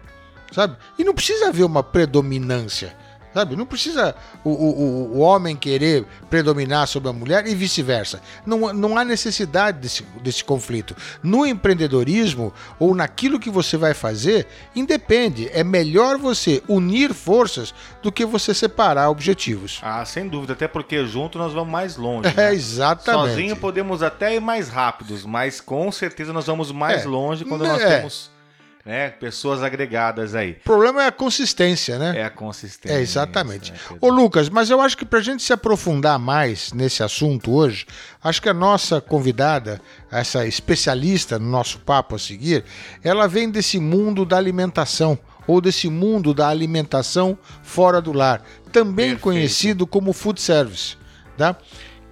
sabe? 0.51 0.77
E 0.97 1.03
não 1.03 1.13
precisa 1.13 1.49
haver 1.49 1.63
uma 1.63 1.83
predominância. 1.83 2.95
Sabe? 3.33 3.55
Não 3.55 3.65
precisa 3.65 4.15
o, 4.43 4.49
o, 4.49 5.17
o 5.17 5.19
homem 5.19 5.55
querer 5.55 6.03
predominar 6.29 6.87
sobre 6.87 7.09
a 7.09 7.13
mulher 7.13 7.45
e 7.45 7.53
vice-versa. 7.53 8.21
Não, 8.43 8.73
não 8.73 8.97
há 8.97 9.05
necessidade 9.05 9.79
desse, 9.79 10.03
desse 10.21 10.43
conflito. 10.43 10.95
No 11.21 11.45
empreendedorismo 11.45 12.51
ou 12.79 12.95
naquilo 12.95 13.39
que 13.39 13.49
você 13.49 13.77
vai 13.77 13.93
fazer, 13.93 14.47
independe. 14.75 15.47
É 15.53 15.63
melhor 15.63 16.17
você 16.17 16.63
unir 16.67 17.13
forças 17.13 17.73
do 18.01 18.11
que 18.11 18.25
você 18.25 18.51
separar 18.53 19.09
objetivos. 19.11 19.79
Ah, 19.83 20.03
sem 20.05 20.27
dúvida. 20.27 20.53
Até 20.53 20.67
porque 20.67 21.05
junto 21.05 21.37
nós 21.37 21.53
vamos 21.53 21.71
mais 21.71 21.97
longe. 21.97 22.29
É, 22.29 22.33
né? 22.33 22.53
exatamente. 22.53 23.29
Sozinho 23.29 23.55
podemos 23.55 24.01
até 24.01 24.35
ir 24.35 24.39
mais 24.39 24.69
rápidos, 24.69 25.23
mas 25.23 25.61
com 25.61 25.91
certeza 25.91 26.33
nós 26.33 26.47
vamos 26.47 26.71
mais 26.71 27.01
é, 27.01 27.07
é. 27.07 27.45
quando 27.47 27.63
nós 27.63 27.81
é. 27.81 27.97
temos 27.97 28.38
né? 28.89 29.09
Pessoas 29.11 29.61
agregadas 29.61 30.33
aí. 30.33 30.57
O 30.61 30.63
problema 30.63 31.03
é 31.03 31.05
a 31.05 31.11
consistência, 31.11 31.99
né? 31.99 32.21
É 32.21 32.23
a 32.23 32.29
consistência. 32.31 32.97
É, 32.97 32.99
exatamente. 32.99 33.71
Né, 33.71 33.77
Ô, 34.01 34.09
Lucas, 34.09 34.49
mas 34.49 34.71
eu 34.71 34.81
acho 34.81 34.97
que 34.97 35.05
para 35.05 35.19
a 35.19 35.21
gente 35.21 35.43
se 35.43 35.53
aprofundar 35.53 36.17
mais 36.17 36.73
nesse 36.73 37.03
assunto 37.03 37.53
hoje, 37.53 37.85
acho 38.23 38.41
que 38.41 38.49
a 38.49 38.53
nossa 38.53 38.99
convidada, 38.99 39.79
essa 40.11 40.43
especialista 40.47 41.37
no 41.37 41.47
nosso 41.47 41.77
papo 41.81 42.15
a 42.15 42.19
seguir, 42.19 42.65
ela 43.03 43.27
vem 43.27 43.51
desse 43.51 43.79
mundo 43.79 44.25
da 44.25 44.37
alimentação 44.37 45.19
ou 45.45 45.61
desse 45.61 45.87
mundo 45.87 46.33
da 46.33 46.47
alimentação 46.47 47.37
fora 47.61 48.01
do 48.01 48.11
lar, 48.11 48.41
também 48.71 49.09
Perfeito. 49.09 49.21
conhecido 49.21 49.85
como 49.85 50.13
food 50.13 50.41
service, 50.41 50.97
tá? 51.37 51.55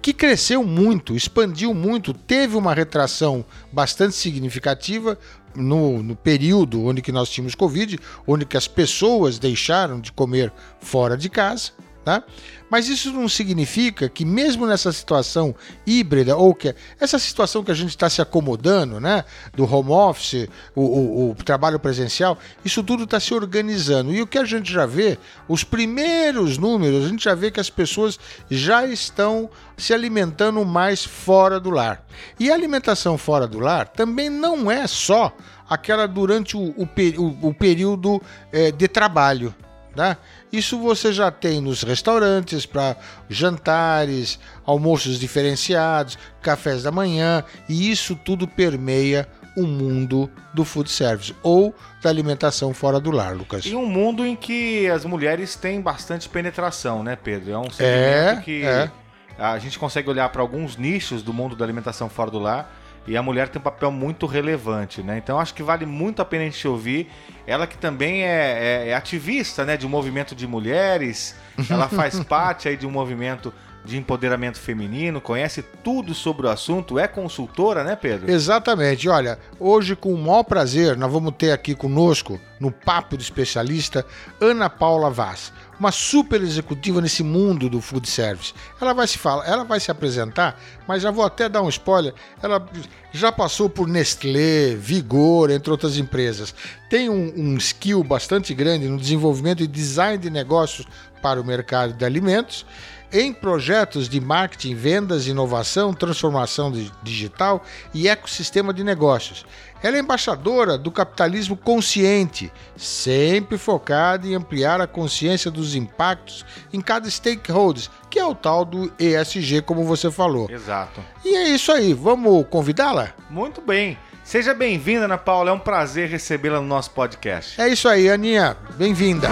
que 0.00 0.12
cresceu 0.12 0.64
muito, 0.64 1.14
expandiu 1.14 1.74
muito, 1.74 2.14
teve 2.14 2.56
uma 2.56 2.72
retração 2.72 3.44
bastante 3.72 4.14
significativa, 4.14 5.18
no, 5.62 6.02
no, 6.02 6.16
período 6.16 6.84
onde 6.84 7.02
que 7.02 7.12
nós 7.12 7.28
tínhamos 7.28 7.54
Covid, 7.54 7.98
onde 8.26 8.46
que 8.46 8.56
as 8.56 8.68
pessoas 8.68 9.38
deixaram 9.38 10.00
de 10.00 10.12
comer 10.12 10.52
fora 10.80 11.16
de 11.16 11.28
casa, 11.28 11.72
tá? 12.08 12.22
Mas 12.70 12.88
isso 12.88 13.12
não 13.12 13.28
significa 13.28 14.08
que 14.08 14.24
mesmo 14.24 14.66
nessa 14.66 14.90
situação 14.92 15.54
híbrida 15.86 16.34
ou 16.36 16.54
que 16.54 16.74
essa 16.98 17.18
situação 17.18 17.62
que 17.62 17.70
a 17.70 17.74
gente 17.74 17.90
está 17.90 18.08
se 18.08 18.22
acomodando, 18.22 18.98
né, 18.98 19.26
do 19.54 19.70
home 19.70 19.90
office, 19.90 20.48
o, 20.74 20.80
o, 20.80 21.30
o 21.32 21.34
trabalho 21.34 21.78
presencial, 21.78 22.38
isso 22.64 22.82
tudo 22.82 23.04
está 23.04 23.20
se 23.20 23.34
organizando. 23.34 24.10
E 24.14 24.22
o 24.22 24.26
que 24.26 24.38
a 24.38 24.44
gente 24.44 24.72
já 24.72 24.86
vê, 24.86 25.18
os 25.46 25.64
primeiros 25.64 26.56
números, 26.56 27.04
a 27.04 27.08
gente 27.08 27.24
já 27.24 27.34
vê 27.34 27.50
que 27.50 27.60
as 27.60 27.68
pessoas 27.68 28.18
já 28.50 28.86
estão 28.86 29.50
se 29.76 29.92
alimentando 29.92 30.64
mais 30.64 31.04
fora 31.04 31.60
do 31.60 31.68
lar. 31.68 32.06
E 32.40 32.50
a 32.50 32.54
alimentação 32.54 33.18
fora 33.18 33.46
do 33.46 33.58
lar 33.58 33.88
também 33.88 34.30
não 34.30 34.70
é 34.70 34.86
só 34.86 35.36
aquela 35.68 36.08
durante 36.08 36.56
o, 36.56 36.70
o, 36.70 37.48
o 37.48 37.52
período 37.52 38.22
é, 38.50 38.72
de 38.72 38.88
trabalho. 38.88 39.54
Tá? 39.94 40.16
Isso 40.52 40.78
você 40.78 41.12
já 41.12 41.30
tem 41.30 41.60
nos 41.60 41.82
restaurantes 41.82 42.64
para 42.64 42.96
jantares, 43.28 44.38
almoços 44.64 45.18
diferenciados, 45.18 46.18
cafés 46.40 46.82
da 46.82 46.90
manhã, 46.90 47.44
e 47.68 47.90
isso 47.90 48.16
tudo 48.16 48.48
permeia 48.48 49.28
o 49.56 49.66
mundo 49.66 50.30
do 50.54 50.64
food 50.64 50.90
service 50.90 51.34
ou 51.42 51.74
da 52.00 52.08
alimentação 52.08 52.72
fora 52.72 53.00
do 53.00 53.10
lar, 53.10 53.34
Lucas. 53.34 53.66
E 53.66 53.74
um 53.74 53.86
mundo 53.86 54.24
em 54.24 54.36
que 54.36 54.88
as 54.88 55.04
mulheres 55.04 55.56
têm 55.56 55.80
bastante 55.80 56.28
penetração, 56.28 57.02
né, 57.02 57.16
Pedro? 57.16 57.52
É 57.52 57.58
um 57.58 57.70
segmento 57.70 58.40
é, 58.40 58.42
que 58.42 58.64
é. 58.64 58.90
a 59.36 59.58
gente 59.58 59.78
consegue 59.78 60.08
olhar 60.08 60.28
para 60.28 60.40
alguns 60.40 60.76
nichos 60.76 61.22
do 61.22 61.34
mundo 61.34 61.56
da 61.56 61.64
alimentação 61.64 62.08
fora 62.08 62.30
do 62.30 62.38
lar 62.38 62.72
e 63.08 63.16
a 63.16 63.22
mulher 63.22 63.48
tem 63.48 63.58
um 63.58 63.62
papel 63.62 63.90
muito 63.90 64.26
relevante, 64.26 65.02
né? 65.02 65.16
Então 65.16 65.40
acho 65.40 65.54
que 65.54 65.62
vale 65.62 65.86
muito 65.86 66.20
a 66.20 66.26
pena 66.26 66.42
a 66.42 66.46
gente 66.46 66.68
ouvir. 66.68 67.10
Ela 67.46 67.66
que 67.66 67.78
também 67.78 68.22
é, 68.22 68.84
é, 68.84 68.88
é 68.88 68.94
ativista, 68.94 69.64
né? 69.64 69.78
De 69.78 69.86
um 69.86 69.88
movimento 69.88 70.34
de 70.34 70.46
mulheres. 70.46 71.34
Ela 71.70 71.88
faz 71.88 72.20
parte 72.24 72.68
aí 72.68 72.76
de 72.76 72.86
um 72.86 72.90
movimento 72.90 73.52
de 73.84 73.96
empoderamento 73.96 74.58
feminino, 74.58 75.20
conhece 75.20 75.62
tudo 75.82 76.14
sobre 76.14 76.46
o 76.46 76.50
assunto, 76.50 76.98
é 76.98 77.08
consultora, 77.08 77.82
né, 77.82 77.96
Pedro? 77.96 78.30
Exatamente. 78.30 79.08
Olha, 79.08 79.38
hoje 79.58 79.96
com 79.96 80.12
o 80.12 80.18
maior 80.18 80.44
prazer 80.44 80.96
nós 80.96 81.10
vamos 81.10 81.34
ter 81.36 81.52
aqui 81.52 81.74
conosco, 81.74 82.40
no 82.60 82.70
Papo 82.70 83.16
do 83.16 83.22
Especialista, 83.22 84.04
Ana 84.40 84.68
Paula 84.68 85.10
Vaz 85.10 85.52
uma 85.78 85.92
super 85.92 86.42
executiva 86.42 87.00
nesse 87.00 87.22
mundo 87.22 87.68
do 87.68 87.80
food 87.80 88.08
service. 88.08 88.52
Ela 88.80 88.92
vai 88.92 89.06
se 89.06 89.16
falar, 89.16 89.46
ela 89.46 89.64
vai 89.64 89.78
se 89.78 89.90
apresentar, 89.90 90.60
mas 90.86 91.02
já 91.02 91.10
vou 91.10 91.24
até 91.24 91.48
dar 91.48 91.62
um 91.62 91.68
spoiler. 91.68 92.12
Ela 92.42 92.66
já 93.12 93.30
passou 93.30 93.70
por 93.70 93.86
Nestlé, 93.86 94.74
Vigor, 94.74 95.50
entre 95.50 95.70
outras 95.70 95.96
empresas. 95.96 96.54
Tem 96.90 97.08
um, 97.08 97.32
um 97.36 97.56
skill 97.56 98.02
bastante 98.02 98.52
grande 98.52 98.88
no 98.88 98.98
desenvolvimento 98.98 99.62
e 99.62 99.66
design 99.66 100.18
de 100.18 100.30
negócios 100.30 100.86
para 101.22 101.40
o 101.40 101.44
mercado 101.44 101.94
de 101.94 102.04
alimentos 102.04 102.66
em 103.12 103.32
projetos 103.32 104.08
de 104.08 104.20
marketing, 104.20 104.74
vendas, 104.74 105.26
inovação, 105.26 105.94
transformação 105.94 106.72
digital 107.02 107.62
e 107.94 108.08
ecossistema 108.08 108.72
de 108.72 108.84
negócios. 108.84 109.44
Ela 109.82 109.96
é 109.96 110.00
embaixadora 110.00 110.76
do 110.76 110.90
capitalismo 110.90 111.56
consciente, 111.56 112.52
sempre 112.76 113.56
focada 113.56 114.26
em 114.26 114.34
ampliar 114.34 114.80
a 114.80 114.86
consciência 114.86 115.50
dos 115.50 115.74
impactos 115.74 116.44
em 116.72 116.80
cada 116.80 117.08
stakeholder, 117.08 117.84
que 118.10 118.18
é 118.18 118.24
o 118.24 118.34
tal 118.34 118.64
do 118.64 118.92
ESG, 118.98 119.62
como 119.62 119.84
você 119.84 120.10
falou. 120.10 120.50
Exato. 120.50 121.00
E 121.24 121.36
é 121.36 121.48
isso 121.48 121.70
aí, 121.70 121.94
vamos 121.94 122.44
convidá-la? 122.50 123.14
Muito 123.30 123.60
bem. 123.60 123.96
Seja 124.24 124.52
bem-vinda, 124.52 125.06
Ana 125.06 125.16
Paula, 125.16 125.50
é 125.50 125.52
um 125.52 125.58
prazer 125.58 126.08
recebê-la 126.08 126.60
no 126.60 126.66
nosso 126.66 126.90
podcast. 126.90 127.58
É 127.58 127.68
isso 127.68 127.88
aí, 127.88 128.10
Aninha, 128.10 128.56
bem-vinda. 128.76 129.28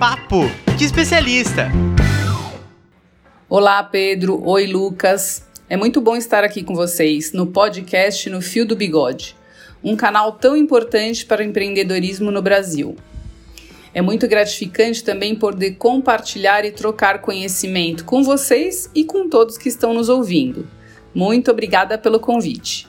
Papo 0.00 0.50
de 0.78 0.86
Especialista. 0.86 1.70
Olá, 3.50 3.82
Pedro. 3.82 4.42
Oi, 4.48 4.66
Lucas. 4.66 5.46
É 5.68 5.76
muito 5.76 6.00
bom 6.00 6.16
estar 6.16 6.42
aqui 6.42 6.62
com 6.62 6.74
vocês 6.74 7.34
no 7.34 7.48
podcast 7.48 8.30
No 8.30 8.40
Fio 8.40 8.64
do 8.64 8.74
Bigode, 8.74 9.36
um 9.84 9.94
canal 9.94 10.32
tão 10.32 10.56
importante 10.56 11.26
para 11.26 11.42
o 11.42 11.44
empreendedorismo 11.44 12.30
no 12.30 12.40
Brasil. 12.40 12.96
É 13.92 14.00
muito 14.00 14.26
gratificante 14.26 15.04
também 15.04 15.34
poder 15.34 15.72
compartilhar 15.72 16.64
e 16.64 16.70
trocar 16.70 17.20
conhecimento 17.20 18.06
com 18.06 18.22
vocês 18.22 18.90
e 18.94 19.04
com 19.04 19.28
todos 19.28 19.58
que 19.58 19.68
estão 19.68 19.92
nos 19.92 20.08
ouvindo. 20.08 20.66
Muito 21.14 21.50
obrigada 21.50 21.98
pelo 21.98 22.18
convite. 22.18 22.88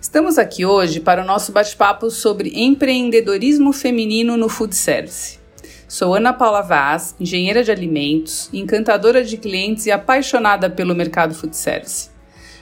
Estamos 0.00 0.38
aqui 0.38 0.66
hoje 0.66 0.98
para 0.98 1.22
o 1.22 1.24
nosso 1.24 1.52
bate-papo 1.52 2.10
sobre 2.10 2.50
empreendedorismo 2.52 3.72
feminino 3.72 4.36
no 4.36 4.48
food 4.48 4.74
service. 4.74 5.41
Sou 5.92 6.14
Ana 6.14 6.32
Paula 6.32 6.62
Vaz, 6.62 7.14
engenheira 7.20 7.62
de 7.62 7.70
alimentos, 7.70 8.48
encantadora 8.50 9.22
de 9.22 9.36
clientes 9.36 9.84
e 9.84 9.90
apaixonada 9.90 10.70
pelo 10.70 10.94
mercado 10.94 11.34
food 11.34 11.54
service. 11.54 12.08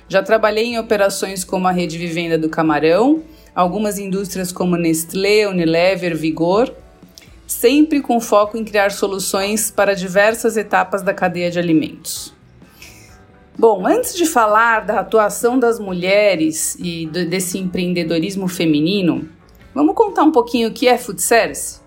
Já 0.08 0.20
trabalhei 0.20 0.64
em 0.64 0.80
operações 0.80 1.44
como 1.44 1.68
a 1.68 1.70
Rede 1.70 1.96
Vivenda 1.96 2.37
do 2.37 2.49
Camarão, 2.49 3.22
algumas 3.54 4.00
indústrias 4.00 4.50
como 4.50 4.75
Nestlé, 4.75 5.46
Unilever, 5.46 6.16
Vigor, 6.16 6.75
sempre 7.46 8.00
com 8.00 8.20
foco 8.20 8.58
em 8.58 8.64
criar 8.64 8.90
soluções 8.90 9.70
para 9.70 9.94
diversas 9.94 10.56
etapas 10.56 11.00
da 11.00 11.14
cadeia 11.14 11.52
de 11.52 11.58
alimentos. 11.60 12.34
Bom, 13.56 13.87
antes 13.87 14.16
de 14.16 14.26
falar 14.26 14.84
da 14.84 14.99
atuação 14.99 15.56
das 15.56 15.78
mulheres 15.78 16.76
e 16.80 17.06
desse 17.06 17.58
empreendedorismo 17.58 18.49
feminino, 18.49 19.28
vamos 19.72 19.94
contar 19.94 20.25
um 20.25 20.32
pouquinho 20.32 20.68
o 20.70 20.72
que 20.72 20.88
é 20.88 20.99
food 20.99 21.22
service? 21.22 21.78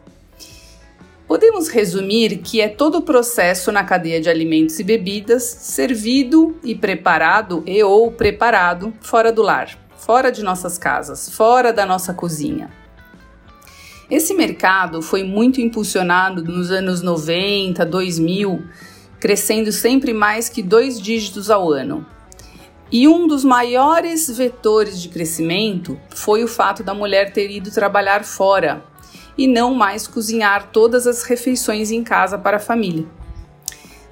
Podemos 1.34 1.68
resumir 1.68 2.44
que 2.44 2.62
é 2.62 2.70
todo 2.70 3.00
o 3.00 3.02
processo 3.02 3.72
na 3.72 3.84
cadeia 3.84 4.22
de 4.22 4.30
alimentos 4.30 4.78
e 4.78 4.84
bebidas 4.84 5.42
servido 5.42 6.56
e 6.64 6.76
preparado 6.76 7.64
e 7.66 7.82
ou 7.82 8.12
preparado 8.12 8.94
fora 9.02 9.32
do 9.32 9.42
lar, 9.42 9.76
fora 9.98 10.32
de 10.32 10.44
nossas 10.44 10.78
casas, 10.78 11.28
fora 11.28 11.74
da 11.74 11.88
nossa 11.88 12.14
cozinha. 12.14 12.70
Esse 14.12 14.36
mercado 14.36 15.02
foi 15.02 15.24
muito 15.24 15.60
impulsionado 15.60 16.44
nos 16.44 16.70
anos 16.70 17.02
90, 17.02 17.84
2000, 17.84 18.64
crescendo 19.20 19.72
sempre 19.72 20.14
mais 20.14 20.50
que 20.50 20.62
dois 20.62 21.02
dígitos 21.02 21.50
ao 21.50 21.72
ano. 21.72 22.06
E 22.92 23.08
um 23.08 23.26
dos 23.26 23.44
maiores 23.44 24.30
vetores 24.38 25.02
de 25.02 25.10
crescimento 25.10 26.00
foi 26.12 26.44
o 26.44 26.48
fato 26.48 26.84
da 26.84 26.94
mulher 26.94 27.34
ter 27.34 27.50
ido 27.50 27.72
trabalhar 27.72 28.24
fora 28.24 28.93
e 29.38 29.48
não 29.48 29.74
mais 29.74 30.08
cozinhar 30.08 30.70
todas 30.72 31.08
as 31.08 31.24
refeições 31.24 31.92
em 31.92 32.04
casa 32.04 32.38
para 32.38 32.58
a 32.58 32.60
família. 32.60 33.06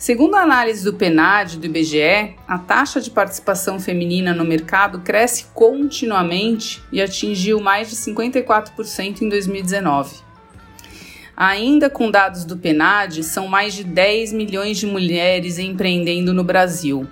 Segundo 0.02 0.34
a 0.34 0.42
análise 0.42 0.84
do 0.84 0.96
PNAD 0.96 1.60
do 1.60 1.68
IBGE, 1.68 2.36
a 2.48 2.58
taxa 2.58 3.00
de 3.00 3.12
participação 3.12 3.80
feminina 3.80 4.34
no 4.34 4.44
mercado 4.44 5.02
cresce 5.02 5.46
continuamente 5.54 6.82
e 6.92 7.00
atingiu 7.00 7.60
mais 7.60 7.92
de 7.92 7.96
54% 7.96 9.22
em 9.22 9.30
2019. 9.30 10.16
Ainda 11.38 11.88
com 11.88 12.10
dados 12.10 12.46
do 12.46 12.58
PNAD, 12.58 13.24
são 13.24 13.48
mais 13.48 13.76
de 13.76 13.84
10 13.84 14.34
milhões 14.34 14.78
de 14.78 14.88
mulheres 14.88 15.60
empreendendo 15.60 16.34
no 16.34 16.44
Brasil. 16.44 17.08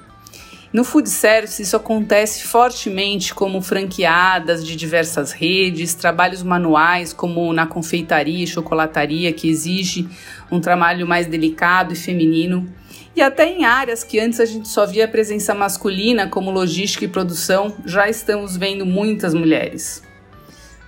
No 0.71 0.83
food 0.83 1.09
service, 1.09 1.59
isso 1.63 1.75
acontece 1.75 2.43
fortemente 2.43 3.33
como 3.33 3.59
franqueadas 3.59 4.63
de 4.63 4.75
diversas 4.75 5.31
redes, 5.31 5.95
trabalhos 5.95 6.43
manuais, 6.43 7.11
como 7.11 7.51
na 7.51 7.65
confeitaria 7.65 8.43
e 8.43 8.47
chocolataria, 8.47 9.33
que 9.33 9.49
exige 9.49 10.07
um 10.51 10.59
trabalho 10.59 11.07
mais 11.07 11.25
delicado 11.25 11.93
e 11.93 11.95
feminino, 11.95 12.71
e 13.15 13.21
até 13.21 13.51
em 13.51 13.65
áreas 13.65 14.03
que 14.03 14.19
antes 14.19 14.39
a 14.39 14.45
gente 14.45 14.67
só 14.67 14.85
via 14.85 15.07
presença 15.07 15.55
masculina, 15.55 16.27
como 16.27 16.51
logística 16.51 17.03
e 17.03 17.07
produção, 17.07 17.75
já 17.83 18.07
estamos 18.07 18.55
vendo 18.55 18.85
muitas 18.85 19.33
mulheres. 19.33 20.03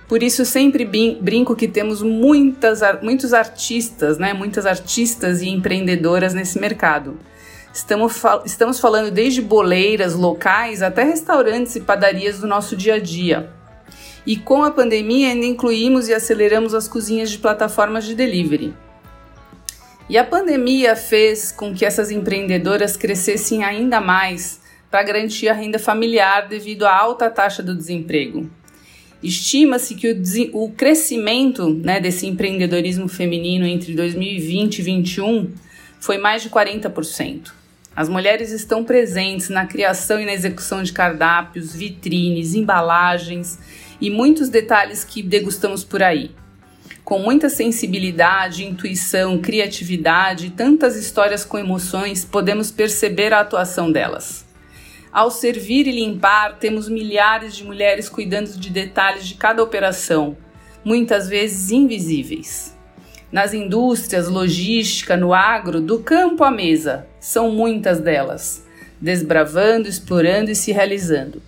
Por 0.06 0.22
isso 0.22 0.44
sempre 0.44 0.84
brinco 0.84 1.56
que 1.56 1.66
temos 1.66 2.02
muitas, 2.02 2.82
muitos 3.02 3.34
artistas, 3.34 4.16
né, 4.16 4.32
muitas 4.32 4.64
artistas 4.64 5.42
e 5.42 5.48
empreendedoras 5.48 6.34
nesse 6.34 6.60
mercado 6.60 7.18
Estamos, 7.72 8.18
fal 8.18 8.42
estamos 8.44 8.78
falando 8.78 9.10
desde 9.10 9.40
boleiras 9.40 10.14
locais 10.14 10.82
até 10.82 11.04
restaurantes 11.04 11.74
e 11.74 11.80
padarias 11.80 12.38
do 12.38 12.46
nosso 12.46 12.76
dia 12.76 12.96
a 12.96 12.98
dia. 12.98 13.50
E 14.26 14.36
com 14.36 14.62
a 14.62 14.70
pandemia 14.70 15.28
ainda 15.28 15.46
incluímos 15.46 16.06
e 16.08 16.14
aceleramos 16.14 16.74
as 16.74 16.86
cozinhas 16.86 17.30
de 17.30 17.38
plataformas 17.38 18.04
de 18.04 18.14
delivery. 18.14 18.74
E 20.08 20.18
a 20.18 20.24
pandemia 20.24 20.94
fez 20.94 21.50
com 21.50 21.74
que 21.74 21.84
essas 21.84 22.10
empreendedoras 22.10 22.96
crescessem 22.96 23.64
ainda 23.64 24.00
mais 24.00 24.60
para 24.90 25.02
garantir 25.02 25.48
a 25.48 25.54
renda 25.54 25.78
familiar 25.78 26.48
devido 26.48 26.84
à 26.84 26.94
alta 26.94 27.30
taxa 27.30 27.62
do 27.62 27.74
desemprego. 27.74 28.50
Estima-se 29.22 29.94
que 29.94 30.12
o, 30.52 30.64
o 30.64 30.70
crescimento 30.72 31.70
né, 31.70 31.98
desse 31.98 32.26
empreendedorismo 32.26 33.08
feminino 33.08 33.64
entre 33.64 33.94
2020 33.94 34.78
e 34.80 34.82
2021 34.82 35.52
foi 35.98 36.18
mais 36.18 36.42
de 36.42 36.50
40%. 36.50 37.61
As 37.94 38.08
mulheres 38.08 38.50
estão 38.50 38.84
presentes 38.84 39.50
na 39.50 39.66
criação 39.66 40.18
e 40.18 40.24
na 40.24 40.32
execução 40.32 40.82
de 40.82 40.92
cardápios, 40.92 41.74
vitrines, 41.74 42.54
embalagens 42.54 43.58
e 44.00 44.08
muitos 44.08 44.48
detalhes 44.48 45.04
que 45.04 45.22
degustamos 45.22 45.84
por 45.84 46.02
aí. 46.02 46.34
Com 47.04 47.18
muita 47.18 47.50
sensibilidade, 47.50 48.64
intuição, 48.64 49.38
criatividade 49.38 50.46
e 50.46 50.50
tantas 50.50 50.96
histórias 50.96 51.44
com 51.44 51.58
emoções, 51.58 52.24
podemos 52.24 52.70
perceber 52.70 53.34
a 53.34 53.40
atuação 53.40 53.92
delas. 53.92 54.46
Ao 55.12 55.30
servir 55.30 55.86
e 55.86 55.92
limpar, 55.92 56.58
temos 56.58 56.88
milhares 56.88 57.54
de 57.54 57.64
mulheres 57.64 58.08
cuidando 58.08 58.56
de 58.58 58.70
detalhes 58.70 59.26
de 59.26 59.34
cada 59.34 59.62
operação, 59.62 60.34
muitas 60.82 61.28
vezes 61.28 61.70
invisíveis 61.70 62.74
nas 63.32 63.54
indústrias, 63.54 64.28
logística, 64.28 65.16
no 65.16 65.32
agro, 65.32 65.80
do 65.80 66.00
campo 66.00 66.44
à 66.44 66.50
mesa. 66.50 67.06
São 67.18 67.50
muitas 67.50 67.98
delas, 67.98 68.64
desbravando, 69.00 69.88
explorando 69.88 70.50
e 70.50 70.54
se 70.54 70.70
realizando. 70.70 71.42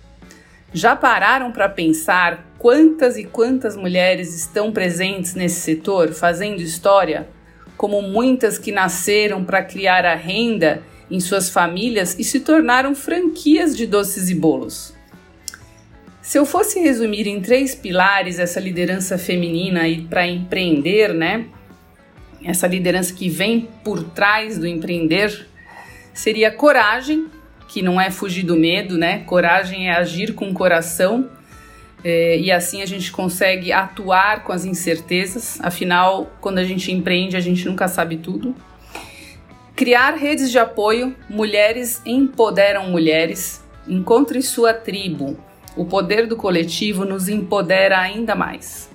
Já 0.73 0.95
pararam 0.95 1.51
para 1.51 1.69
pensar 1.69 2.51
quantas 2.57 3.15
e 3.15 3.23
quantas 3.23 3.77
mulheres 3.77 4.35
estão 4.35 4.71
presentes 4.71 5.35
nesse 5.35 5.61
setor, 5.61 6.11
fazendo 6.11 6.61
história? 6.61 7.29
Como 7.77 8.01
muitas 8.01 8.57
que 8.57 8.71
nasceram 8.71 9.45
para 9.45 9.63
criar 9.63 10.05
a 10.05 10.15
renda 10.15 10.81
em 11.09 11.19
suas 11.19 11.49
famílias 11.49 12.17
e 12.17 12.23
se 12.23 12.39
tornaram 12.39 12.95
franquias 12.95 13.77
de 13.77 13.85
doces 13.85 14.29
e 14.29 14.35
bolos. 14.35 14.93
Se 16.21 16.39
eu 16.39 16.45
fosse 16.45 16.79
resumir 16.79 17.27
em 17.27 17.39
três 17.39 17.75
pilares 17.75 18.39
essa 18.39 18.59
liderança 18.59 19.17
feminina 19.17 19.81
para 20.09 20.25
empreender, 20.25 21.13
né? 21.13 21.45
Essa 22.45 22.67
liderança 22.67 23.13
que 23.13 23.27
vem 23.27 23.67
por 23.83 24.03
trás 24.03 24.57
do 24.57 24.67
empreender 24.67 25.47
seria 26.13 26.51
coragem, 26.51 27.27
que 27.67 27.81
não 27.81 27.99
é 27.99 28.09
fugir 28.11 28.43
do 28.43 28.55
medo, 28.55 28.97
né? 28.97 29.19
Coragem 29.25 29.89
é 29.89 29.95
agir 29.95 30.33
com 30.33 30.49
o 30.49 30.53
coração 30.53 31.29
é, 32.07 32.37
e 32.37 32.51
assim 32.51 32.83
a 32.83 32.85
gente 32.85 33.11
consegue 33.11 33.71
atuar 33.71 34.43
com 34.43 34.53
as 34.53 34.63
incertezas. 34.63 35.59
Afinal, 35.59 36.31
quando 36.39 36.59
a 36.59 36.63
gente 36.63 36.91
empreende, 36.91 37.35
a 37.35 37.39
gente 37.39 37.65
nunca 37.65 37.87
sabe 37.87 38.17
tudo. 38.17 38.55
Criar 39.75 40.11
redes 40.11 40.51
de 40.51 40.59
apoio, 40.59 41.15
mulheres 41.27 42.03
empoderam 42.05 42.89
mulheres. 42.91 43.63
Encontre 43.87 44.41
sua 44.43 44.71
tribo. 44.71 45.35
O 45.75 45.83
poder 45.83 46.27
do 46.27 46.37
coletivo 46.37 47.05
nos 47.05 47.27
empodera 47.27 47.99
ainda 47.99 48.35
mais. 48.35 48.87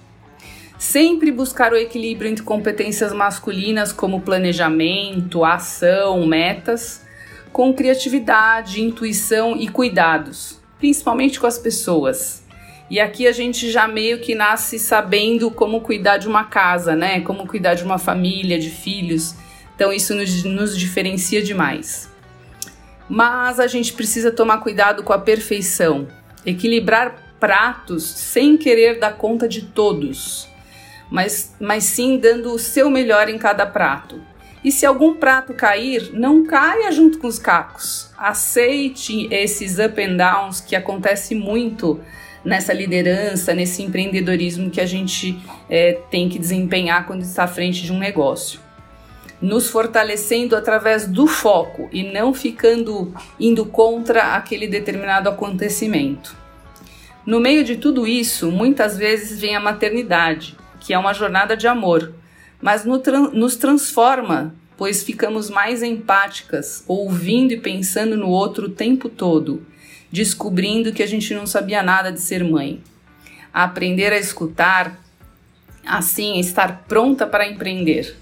Sempre 0.80 1.30
buscar 1.30 1.74
o 1.74 1.76
equilíbrio 1.76 2.30
entre 2.30 2.42
competências 2.42 3.12
masculinas 3.12 3.92
como 3.92 4.22
planejamento, 4.22 5.44
ação, 5.44 6.26
metas, 6.26 7.04
com 7.52 7.74
criatividade, 7.74 8.80
intuição 8.80 9.54
e 9.58 9.68
cuidados, 9.68 10.58
principalmente 10.78 11.38
com 11.38 11.46
as 11.46 11.58
pessoas. 11.58 12.42
E 12.88 12.98
aqui 12.98 13.26
a 13.26 13.32
gente 13.32 13.70
já 13.70 13.86
meio 13.86 14.20
que 14.20 14.34
nasce 14.34 14.78
sabendo 14.78 15.50
como 15.50 15.82
cuidar 15.82 16.16
de 16.16 16.26
uma 16.26 16.44
casa, 16.44 16.96
né? 16.96 17.20
Como 17.20 17.46
cuidar 17.46 17.74
de 17.74 17.84
uma 17.84 17.98
família, 17.98 18.58
de 18.58 18.70
filhos. 18.70 19.34
Então 19.76 19.92
isso 19.92 20.14
nos, 20.14 20.44
nos 20.44 20.78
diferencia 20.78 21.42
demais. 21.42 22.10
Mas 23.06 23.60
a 23.60 23.66
gente 23.66 23.92
precisa 23.92 24.32
tomar 24.32 24.56
cuidado 24.62 25.02
com 25.02 25.12
a 25.12 25.18
perfeição, 25.18 26.08
equilibrar 26.46 27.34
pratos 27.38 28.02
sem 28.02 28.56
querer 28.56 28.98
dar 28.98 29.18
conta 29.18 29.46
de 29.46 29.60
todos 29.60 30.49
mas, 31.10 31.54
mas 31.60 31.84
sim 31.84 32.18
dando 32.18 32.52
o 32.52 32.58
seu 32.58 32.88
melhor 32.88 33.28
em 33.28 33.38
cada 33.38 33.66
prato. 33.66 34.20
E 34.62 34.70
se 34.70 34.84
algum 34.84 35.14
prato 35.14 35.54
cair, 35.54 36.10
não 36.12 36.44
caia 36.44 36.92
junto 36.92 37.18
com 37.18 37.26
os 37.26 37.38
cacos. 37.38 38.10
Aceite 38.16 39.26
esses 39.30 39.78
up 39.78 40.00
and 40.02 40.16
downs 40.16 40.60
que 40.60 40.76
acontece 40.76 41.34
muito 41.34 41.98
nessa 42.44 42.72
liderança, 42.72 43.54
nesse 43.54 43.82
empreendedorismo 43.82 44.70
que 44.70 44.80
a 44.80 44.86
gente 44.86 45.38
é, 45.68 45.98
tem 46.10 46.28
que 46.28 46.38
desempenhar 46.38 47.06
quando 47.06 47.22
está 47.22 47.44
à 47.44 47.48
frente 47.48 47.82
de 47.82 47.92
um 47.92 47.98
negócio. 47.98 48.60
Nos 49.40 49.70
fortalecendo 49.70 50.54
através 50.54 51.06
do 51.06 51.26
foco 51.26 51.88
e 51.90 52.02
não 52.02 52.34
ficando 52.34 53.14
indo 53.38 53.64
contra 53.64 54.34
aquele 54.34 54.68
determinado 54.68 55.30
acontecimento. 55.30 56.36
No 57.24 57.40
meio 57.40 57.64
de 57.64 57.76
tudo 57.76 58.06
isso, 58.06 58.50
muitas 58.50 58.98
vezes 58.98 59.40
vem 59.40 59.56
a 59.56 59.60
maternidade, 59.60 60.56
que 60.80 60.92
é 60.92 60.98
uma 60.98 61.12
jornada 61.12 61.56
de 61.56 61.68
amor, 61.68 62.14
mas 62.60 62.84
nos 62.84 63.56
transforma, 63.56 64.54
pois 64.76 65.02
ficamos 65.02 65.50
mais 65.50 65.82
empáticas, 65.82 66.82
ouvindo 66.88 67.52
e 67.52 67.60
pensando 67.60 68.16
no 68.16 68.28
outro 68.28 68.66
o 68.66 68.70
tempo 68.70 69.08
todo, 69.08 69.64
descobrindo 70.10 70.92
que 70.92 71.02
a 71.02 71.06
gente 71.06 71.32
não 71.34 71.46
sabia 71.46 71.82
nada 71.82 72.10
de 72.10 72.20
ser 72.20 72.42
mãe. 72.42 72.82
Aprender 73.52 74.12
a 74.12 74.18
escutar, 74.18 74.98
assim, 75.86 76.38
estar 76.38 76.84
pronta 76.88 77.26
para 77.26 77.46
empreender. 77.46 78.16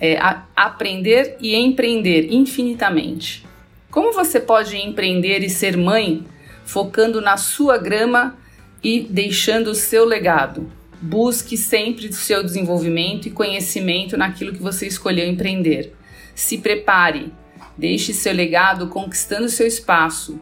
É, 0.00 0.18
aprender 0.54 1.36
e 1.40 1.56
empreender 1.56 2.32
infinitamente. 2.32 3.44
Como 3.90 4.12
você 4.12 4.38
pode 4.38 4.76
empreender 4.76 5.42
e 5.42 5.50
ser 5.50 5.76
mãe 5.76 6.24
focando 6.64 7.20
na 7.20 7.36
sua 7.36 7.78
grama 7.78 8.36
e 8.84 9.00
deixando 9.00 9.68
o 9.68 9.74
seu 9.74 10.04
legado? 10.04 10.77
Busque 11.00 11.56
sempre 11.56 12.08
o 12.08 12.12
seu 12.12 12.42
desenvolvimento 12.42 13.28
e 13.28 13.30
conhecimento 13.30 14.16
naquilo 14.16 14.52
que 14.52 14.62
você 14.62 14.86
escolheu 14.86 15.28
empreender. 15.28 15.94
Se 16.34 16.58
prepare, 16.58 17.32
deixe 17.76 18.12
seu 18.12 18.32
legado 18.32 18.88
conquistando 18.88 19.48
seu 19.48 19.66
espaço, 19.66 20.40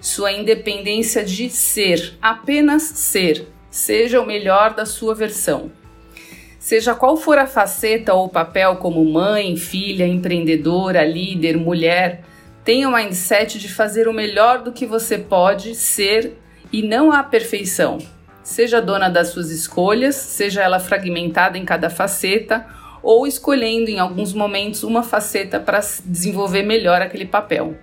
sua 0.00 0.32
independência 0.32 1.24
de 1.24 1.48
ser, 1.48 2.18
apenas 2.20 2.82
ser. 2.82 3.46
Seja 3.70 4.20
o 4.20 4.26
melhor 4.26 4.74
da 4.74 4.84
sua 4.84 5.14
versão. 5.14 5.70
Seja 6.58 6.94
qual 6.94 7.16
for 7.16 7.38
a 7.38 7.46
faceta 7.46 8.12
ou 8.12 8.28
papel 8.28 8.76
como 8.76 9.04
mãe, 9.04 9.56
filha, 9.56 10.06
empreendedora, 10.06 11.04
líder, 11.04 11.56
mulher, 11.56 12.24
tenha 12.64 12.88
o 12.88 12.94
mindset 12.94 13.58
de 13.58 13.72
fazer 13.72 14.08
o 14.08 14.12
melhor 14.12 14.62
do 14.62 14.72
que 14.72 14.84
você 14.84 15.16
pode 15.16 15.76
ser 15.76 16.36
e 16.72 16.82
não 16.82 17.12
a 17.12 17.22
perfeição 17.22 17.98
Seja 18.42 18.80
dona 18.80 19.08
das 19.08 19.28
suas 19.28 19.50
escolhas, 19.50 20.16
seja 20.16 20.62
ela 20.62 20.80
fragmentada 20.80 21.56
em 21.56 21.64
cada 21.64 21.88
faceta, 21.88 22.66
ou 23.02 23.26
escolhendo 23.26 23.90
em 23.90 23.98
alguns 23.98 24.32
momentos 24.32 24.82
uma 24.82 25.02
faceta 25.02 25.58
para 25.58 25.80
desenvolver 26.04 26.62
melhor 26.62 27.00
aquele 27.02 27.26
papel. 27.26 27.76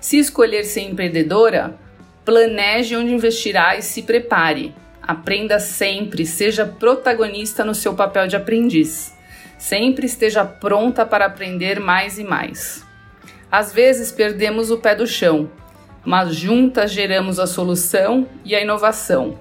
Se 0.00 0.18
escolher 0.18 0.64
ser 0.64 0.82
empreendedora, 0.82 1.78
planeje 2.24 2.96
onde 2.96 3.12
investirá 3.12 3.76
e 3.76 3.82
se 3.82 4.02
prepare. 4.02 4.74
Aprenda 5.02 5.58
sempre, 5.58 6.24
seja 6.26 6.66
protagonista 6.66 7.64
no 7.64 7.74
seu 7.74 7.94
papel 7.94 8.26
de 8.26 8.36
aprendiz. 8.36 9.14
Sempre 9.58 10.06
esteja 10.06 10.44
pronta 10.44 11.04
para 11.06 11.26
aprender 11.26 11.78
mais 11.78 12.18
e 12.18 12.24
mais. 12.24 12.84
Às 13.50 13.72
vezes 13.72 14.10
perdemos 14.10 14.70
o 14.70 14.78
pé 14.78 14.94
do 14.94 15.06
chão, 15.06 15.50
mas 16.04 16.34
juntas 16.34 16.90
geramos 16.90 17.38
a 17.38 17.46
solução 17.46 18.26
e 18.44 18.54
a 18.54 18.60
inovação. 18.60 19.38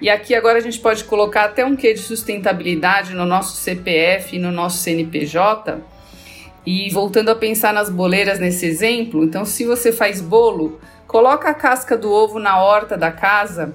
E 0.00 0.08
aqui 0.08 0.34
agora 0.34 0.58
a 0.58 0.60
gente 0.60 0.78
pode 0.78 1.02
colocar 1.04 1.44
até 1.44 1.64
um 1.64 1.74
quê 1.74 1.92
de 1.92 2.00
sustentabilidade 2.00 3.14
no 3.14 3.26
nosso 3.26 3.56
CPF 3.56 4.36
e 4.36 4.38
no 4.38 4.52
nosso 4.52 4.78
CNPJ. 4.78 5.80
E 6.64 6.88
voltando 6.90 7.30
a 7.30 7.34
pensar 7.34 7.72
nas 7.72 7.90
boleiras 7.90 8.38
nesse 8.38 8.64
exemplo, 8.64 9.24
então 9.24 9.44
se 9.44 9.64
você 9.64 9.90
faz 9.90 10.20
bolo, 10.20 10.80
coloca 11.06 11.48
a 11.48 11.54
casca 11.54 11.96
do 11.96 12.12
ovo 12.12 12.38
na 12.38 12.62
horta 12.62 12.96
da 12.96 13.10
casa, 13.10 13.74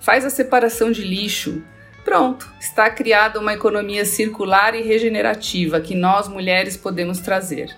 faz 0.00 0.24
a 0.24 0.30
separação 0.30 0.92
de 0.92 1.02
lixo. 1.02 1.62
Pronto, 2.04 2.48
está 2.60 2.88
criada 2.88 3.40
uma 3.40 3.54
economia 3.54 4.04
circular 4.04 4.76
e 4.76 4.82
regenerativa 4.82 5.80
que 5.80 5.96
nós 5.96 6.28
mulheres 6.28 6.76
podemos 6.76 7.18
trazer. 7.18 7.76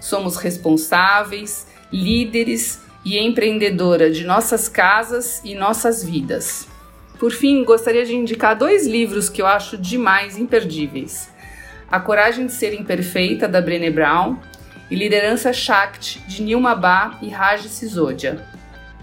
Somos 0.00 0.36
responsáveis, 0.36 1.68
líderes 1.92 2.80
e 3.04 3.16
empreendedora 3.16 4.10
de 4.10 4.24
nossas 4.24 4.68
casas 4.68 5.40
e 5.44 5.54
nossas 5.54 6.02
vidas. 6.02 6.66
Por 7.18 7.32
fim, 7.32 7.64
gostaria 7.64 8.04
de 8.04 8.14
indicar 8.14 8.56
dois 8.56 8.86
livros 8.86 9.28
que 9.28 9.42
eu 9.42 9.46
acho 9.46 9.76
demais 9.76 10.38
imperdíveis: 10.38 11.28
A 11.90 11.98
Coragem 11.98 12.46
de 12.46 12.52
Ser 12.52 12.72
Imperfeita, 12.72 13.48
da 13.48 13.60
Brené 13.60 13.90
Brown, 13.90 14.36
e 14.88 14.94
Liderança 14.94 15.52
Shakti, 15.52 16.20
de 16.28 16.42
Nilma 16.42 16.76
Bá 16.76 17.18
e 17.20 17.28
Raj 17.28 17.66
Sisodia. 17.66 18.46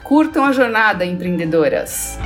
Curtam 0.04 0.46
a 0.46 0.54
jornada, 0.54 1.06
empreendedoras! 1.06 2.18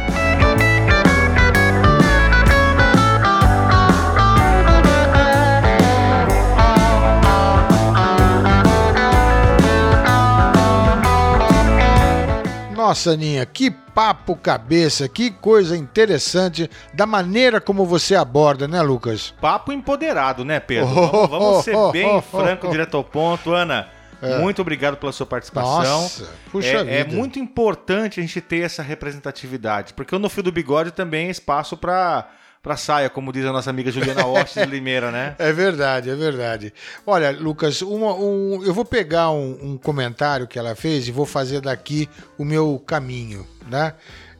Nossa, 12.75 13.12
Aninha, 13.12 13.45
que 13.45 13.71
papo 13.99 14.33
cabeça, 14.33 15.09
que 15.09 15.29
coisa 15.29 15.75
interessante 15.75 16.69
da 16.93 17.05
maneira 17.05 17.59
como 17.59 17.85
você 17.85 18.15
aborda, 18.15 18.65
né, 18.65 18.81
Lucas? 18.81 19.33
Papo 19.41 19.73
empoderado, 19.73 20.45
né, 20.45 20.57
Pedro? 20.57 20.88
Oh, 20.89 21.27
vamos, 21.27 21.65
ser 21.65 21.75
bem 21.91 22.07
oh, 22.07 22.21
franco, 22.21 22.69
direto 22.69 22.95
ao 22.95 23.03
ponto. 23.03 23.51
Ana, 23.51 23.89
é. 24.21 24.38
muito 24.38 24.62
obrigado 24.62 24.95
pela 24.95 25.12
sua 25.12 25.25
participação. 25.25 26.03
Nossa, 26.03 26.29
puxa 26.49 26.69
é, 26.69 26.83
vida. 26.85 26.91
é 26.93 27.03
muito 27.13 27.39
importante 27.39 28.21
a 28.21 28.23
gente 28.23 28.39
ter 28.39 28.62
essa 28.62 28.81
representatividade, 28.81 29.93
porque 29.93 30.17
No 30.17 30.29
Fio 30.29 30.43
do 30.43 30.51
Bigode 30.51 30.91
também 30.91 31.27
é 31.27 31.31
espaço 31.31 31.75
para 31.75 32.25
para 32.62 32.76
saia, 32.76 33.10
como 33.10 33.32
diz 33.32 33.45
a 33.45 33.52
nossa 33.52 33.69
amiga 33.69 33.91
Juliana 33.91 34.26
Ostes 34.26 34.63
de 34.63 34.65
Limeira, 34.69 35.12
né? 35.12 35.36
É 35.39 35.52
verdade, 35.54 36.10
é 36.10 36.15
verdade. 36.15 36.74
Olha, 37.08 37.32
Lucas, 37.32 37.82
uma, 37.82 38.13
um, 38.13 38.62
eu 38.63 38.74
vou 38.74 38.84
pegar 38.84 39.32
um, 39.32 39.58
um, 39.62 39.78
comentário 39.78 40.48
que 40.48 40.60
ela 40.60 40.76
fez 40.76 41.08
e 41.08 41.12
vou 41.12 41.26
fazer 41.26 41.62
daqui 41.62 42.10
o 42.38 42.43
meu 42.43 42.82
caminho, 42.86 43.48
né? 43.67 43.93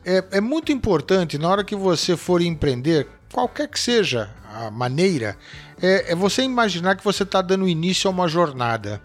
É, 0.04 0.24
é 0.32 0.40
muito 0.40 0.72
importante 0.72 1.38
na 1.38 1.48
hora 1.48 1.64
que 1.64 1.76
você 1.76 2.16
for 2.16 2.40
empreender, 2.42 3.06
qualquer 3.32 3.68
que 3.68 3.78
seja 3.78 4.30
a 4.52 4.70
maneira, 4.70 5.36
é, 5.80 6.12
é 6.12 6.14
você 6.14 6.42
imaginar 6.42 6.96
que 6.96 7.04
você 7.04 7.22
está 7.22 7.40
dando 7.40 7.68
início 7.68 8.08
a 8.08 8.10
uma 8.10 8.28
jornada. 8.28 9.00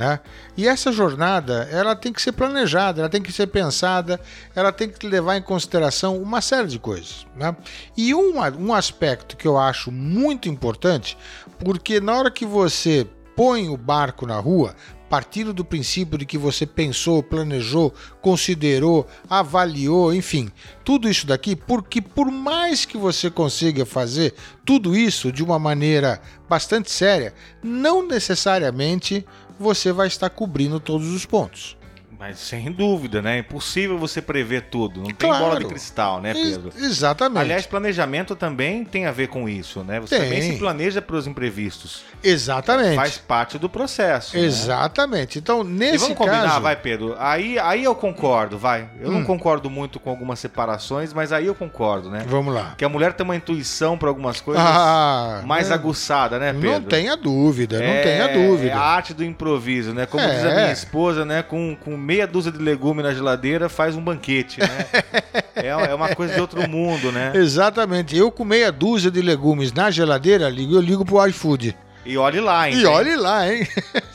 Né? 0.00 0.18
E 0.56 0.66
essa 0.66 0.90
jornada 0.90 1.68
ela 1.70 1.94
tem 1.94 2.10
que 2.10 2.22
ser 2.22 2.32
planejada, 2.32 3.02
ela 3.02 3.10
tem 3.10 3.20
que 3.20 3.30
ser 3.30 3.48
pensada, 3.48 4.18
ela 4.56 4.72
tem 4.72 4.88
que 4.88 5.06
levar 5.06 5.36
em 5.36 5.42
consideração 5.42 6.16
uma 6.16 6.40
série 6.40 6.68
de 6.68 6.78
coisas. 6.78 7.26
Né? 7.36 7.54
E 7.94 8.14
um, 8.14 8.36
um 8.58 8.72
aspecto 8.72 9.36
que 9.36 9.46
eu 9.46 9.58
acho 9.58 9.92
muito 9.92 10.48
importante, 10.48 11.18
porque 11.62 12.00
na 12.00 12.14
hora 12.14 12.30
que 12.30 12.46
você 12.46 13.06
põe 13.36 13.68
o 13.68 13.76
barco 13.76 14.24
na 14.26 14.40
rua, 14.40 14.74
partindo 15.10 15.52
do 15.52 15.64
princípio 15.64 16.16
de 16.16 16.24
que 16.24 16.38
você 16.38 16.64
pensou, 16.64 17.20
planejou, 17.20 17.92
considerou, 18.22 19.08
avaliou, 19.28 20.14
enfim, 20.14 20.48
tudo 20.84 21.10
isso 21.10 21.26
daqui, 21.26 21.56
porque 21.56 22.00
por 22.00 22.30
mais 22.30 22.84
que 22.84 22.96
você 22.96 23.28
consiga 23.28 23.84
fazer 23.84 24.32
tudo 24.64 24.96
isso 24.96 25.32
de 25.32 25.42
uma 25.42 25.58
maneira 25.58 26.22
bastante 26.48 26.92
séria, 26.92 27.34
não 27.60 28.06
necessariamente 28.06 29.26
você 29.58 29.92
vai 29.92 30.06
estar 30.06 30.30
cobrindo 30.30 30.78
todos 30.78 31.08
os 31.08 31.26
pontos. 31.26 31.76
Mas 32.20 32.38
sem 32.38 32.70
dúvida, 32.70 33.22
né? 33.22 33.36
É 33.36 33.38
impossível 33.38 33.96
você 33.96 34.20
prever 34.20 34.64
tudo. 34.70 35.00
Não 35.00 35.10
claro. 35.10 35.16
tem 35.16 35.30
bola 35.30 35.58
de 35.58 35.64
cristal, 35.64 36.20
né, 36.20 36.34
Pedro? 36.34 36.70
Ex 36.76 36.84
exatamente. 36.84 37.40
Aliás, 37.40 37.64
planejamento 37.64 38.36
também 38.36 38.84
tem 38.84 39.06
a 39.06 39.10
ver 39.10 39.28
com 39.28 39.48
isso, 39.48 39.82
né? 39.82 39.98
Você 40.00 40.18
tem. 40.18 40.28
também 40.28 40.42
se 40.42 40.58
planeja 40.58 41.00
para 41.00 41.16
os 41.16 41.26
imprevistos. 41.26 42.02
Exatamente. 42.22 42.94
Faz 42.94 43.16
parte 43.16 43.58
do 43.58 43.70
processo. 43.70 44.36
Né? 44.36 44.44
Exatamente. 44.44 45.38
Né? 45.38 45.40
Então, 45.42 45.64
nesse 45.64 45.94
e 45.94 45.98
vamos 45.98 46.18
combinar, 46.18 46.42
caso... 46.42 46.60
vai, 46.60 46.76
Pedro. 46.76 47.16
Aí, 47.18 47.58
aí 47.58 47.84
eu 47.84 47.94
concordo, 47.94 48.58
vai. 48.58 48.86
Eu 49.00 49.08
hum. 49.08 49.12
não 49.12 49.24
concordo 49.24 49.70
muito 49.70 49.98
com 49.98 50.10
algumas 50.10 50.38
separações, 50.38 51.14
mas 51.14 51.32
aí 51.32 51.46
eu 51.46 51.54
concordo, 51.54 52.10
né? 52.10 52.26
Vamos 52.28 52.52
lá. 52.52 52.74
Que 52.76 52.84
a 52.84 52.88
mulher 52.90 53.14
tem 53.14 53.24
uma 53.24 53.34
intuição 53.34 53.96
para 53.96 54.10
algumas 54.10 54.42
coisas 54.42 54.62
ah, 54.62 55.40
mais 55.46 55.70
é... 55.70 55.72
aguçada, 55.72 56.38
né, 56.38 56.52
Pedro? 56.52 56.70
Não 56.70 56.82
tenha 56.82 57.16
dúvida, 57.16 57.78
não 57.78 57.86
é... 57.86 58.02
tenha 58.02 58.28
dúvida. 58.28 58.72
É 58.72 58.74
a 58.74 58.80
arte 58.80 59.14
do 59.14 59.24
improviso, 59.24 59.94
né? 59.94 60.04
Como 60.04 60.22
é. 60.22 60.34
diz 60.34 60.44
a 60.44 60.50
minha 60.50 60.72
esposa, 60.72 61.24
né? 61.24 61.42
Com, 61.42 61.74
com 61.82 62.09
meia 62.10 62.26
dúzia 62.26 62.50
de 62.50 62.58
legumes 62.58 63.04
na 63.04 63.14
geladeira 63.14 63.68
faz 63.68 63.94
um 63.94 64.02
banquete, 64.02 64.58
né? 64.58 64.86
é, 65.54 65.68
é 65.68 65.94
uma 65.94 66.12
coisa 66.12 66.34
de 66.34 66.40
outro 66.40 66.68
mundo, 66.68 67.12
né? 67.12 67.30
Exatamente. 67.36 68.16
Eu 68.16 68.32
com 68.32 68.44
meia 68.44 68.72
dúzia 68.72 69.12
de 69.12 69.22
legumes 69.22 69.72
na 69.72 69.92
geladeira, 69.92 70.46
eu 70.50 70.80
ligo 70.80 71.04
pro 71.04 71.24
iFood. 71.28 71.76
E 72.04 72.16
olhe 72.16 72.40
lá, 72.40 72.68
hein? 72.68 72.76
E 72.76 72.84
olhe 72.84 73.14
lá, 73.14 73.48
hein? 73.48 73.64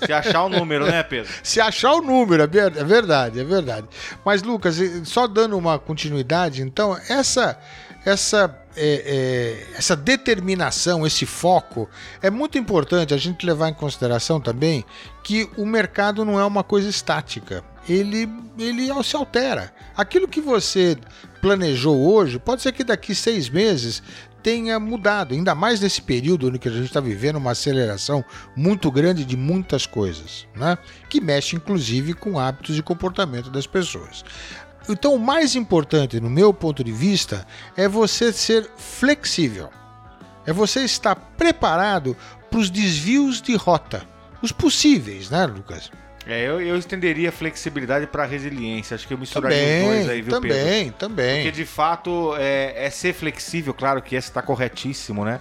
Se 0.06 0.12
achar 0.12 0.44
o 0.44 0.50
número, 0.50 0.86
né, 0.86 1.04
Pedro? 1.04 1.32
Se 1.42 1.62
achar 1.62 1.94
o 1.94 2.02
número, 2.02 2.44
é, 2.44 2.66
é 2.66 2.84
verdade, 2.84 3.40
é 3.40 3.46
verdade. 3.46 3.88
Mas, 4.26 4.44
Lucas, 4.44 4.78
só 5.06 5.26
dando 5.26 5.58
uma 5.58 5.80
continuidade, 5.80 6.64
então, 6.64 6.98
essa 7.08 7.58
essa, 8.06 8.56
é, 8.76 9.66
é, 9.74 9.78
essa 9.78 9.96
determinação, 9.96 11.08
esse 11.08 11.26
foco, 11.26 11.90
é 12.22 12.30
muito 12.30 12.58
importante 12.58 13.14
a 13.14 13.18
gente 13.18 13.46
levar 13.46 13.70
em 13.70 13.74
consideração 13.74 14.40
também 14.40 14.86
que 15.24 15.50
o 15.58 15.66
mercado 15.66 16.24
não 16.24 16.40
é 16.40 16.46
uma 16.46 16.64
coisa 16.64 16.88
estática. 16.88 17.64
Ele, 17.88 18.28
ele 18.58 19.04
se 19.04 19.16
altera. 19.16 19.74
Aquilo 19.96 20.28
que 20.28 20.42
você 20.42 20.98
planejou 21.42 22.12
hoje, 22.12 22.40
pode 22.40 22.62
ser 22.62 22.72
que 22.72 22.84
daqui 22.84 23.14
seis 23.14 23.50
meses 23.50 24.02
tenha 24.42 24.80
mudado, 24.80 25.34
ainda 25.34 25.56
mais 25.56 25.80
nesse 25.80 26.02
período 26.02 26.52
no 26.52 26.60
que 26.60 26.68
a 26.68 26.72
gente 26.72 26.86
está 26.86 27.00
vivendo 27.00 27.38
uma 27.38 27.52
aceleração 27.52 28.24
muito 28.56 28.92
grande 28.92 29.26
de 29.26 29.36
muitas 29.36 29.88
coisas, 29.88 30.48
né? 30.56 30.78
que 31.10 31.20
mexe 31.20 31.56
inclusive 31.56 32.14
com 32.14 32.38
hábitos 32.38 32.78
e 32.78 32.84
comportamento 32.84 33.50
das 33.50 33.66
pessoas. 33.66 34.24
Então, 34.88 35.16
o 35.16 35.20
mais 35.20 35.56
importante, 35.56 36.20
no 36.20 36.30
meu 36.30 36.54
ponto 36.54 36.84
de 36.84 36.92
vista, 36.92 37.46
é 37.76 37.88
você 37.88 38.32
ser 38.32 38.70
flexível. 38.78 39.70
É 40.46 40.54
você 40.54 40.82
estar 40.82 41.16
preparado 41.16 42.16
para 42.52 42.60
os 42.60 42.70
desvios 42.70 43.42
de 43.42 43.56
rota, 43.56 44.08
os 44.44 44.52
possíveis, 44.52 45.32
né, 45.32 45.48
Lucas? 45.48 45.90
É, 46.28 46.42
eu, 46.44 46.60
eu 46.60 46.76
estenderia 46.78 47.32
flexibilidade 47.32 48.08
para 48.08 48.26
resiliência. 48.26 48.96
Acho 48.96 49.08
que 49.08 49.14
eu 49.14 49.18
misturaria 49.18 49.58
também, 49.58 49.82
os 49.82 49.96
dois 49.96 50.10
aí, 50.10 50.22
viu, 50.22 50.34
também, 50.34 50.52
Pedro? 50.52 50.66
Também, 50.66 50.92
também. 50.92 51.36
Porque 51.44 51.52
de 51.52 51.66
fato 51.66 52.36
é, 52.38 52.86
é 52.86 52.90
ser 52.90 53.14
flexível, 53.14 53.74
claro 53.74 54.02
que 54.02 54.16
esse 54.16 54.30
está 54.30 54.42
corretíssimo, 54.42 55.24
né? 55.24 55.40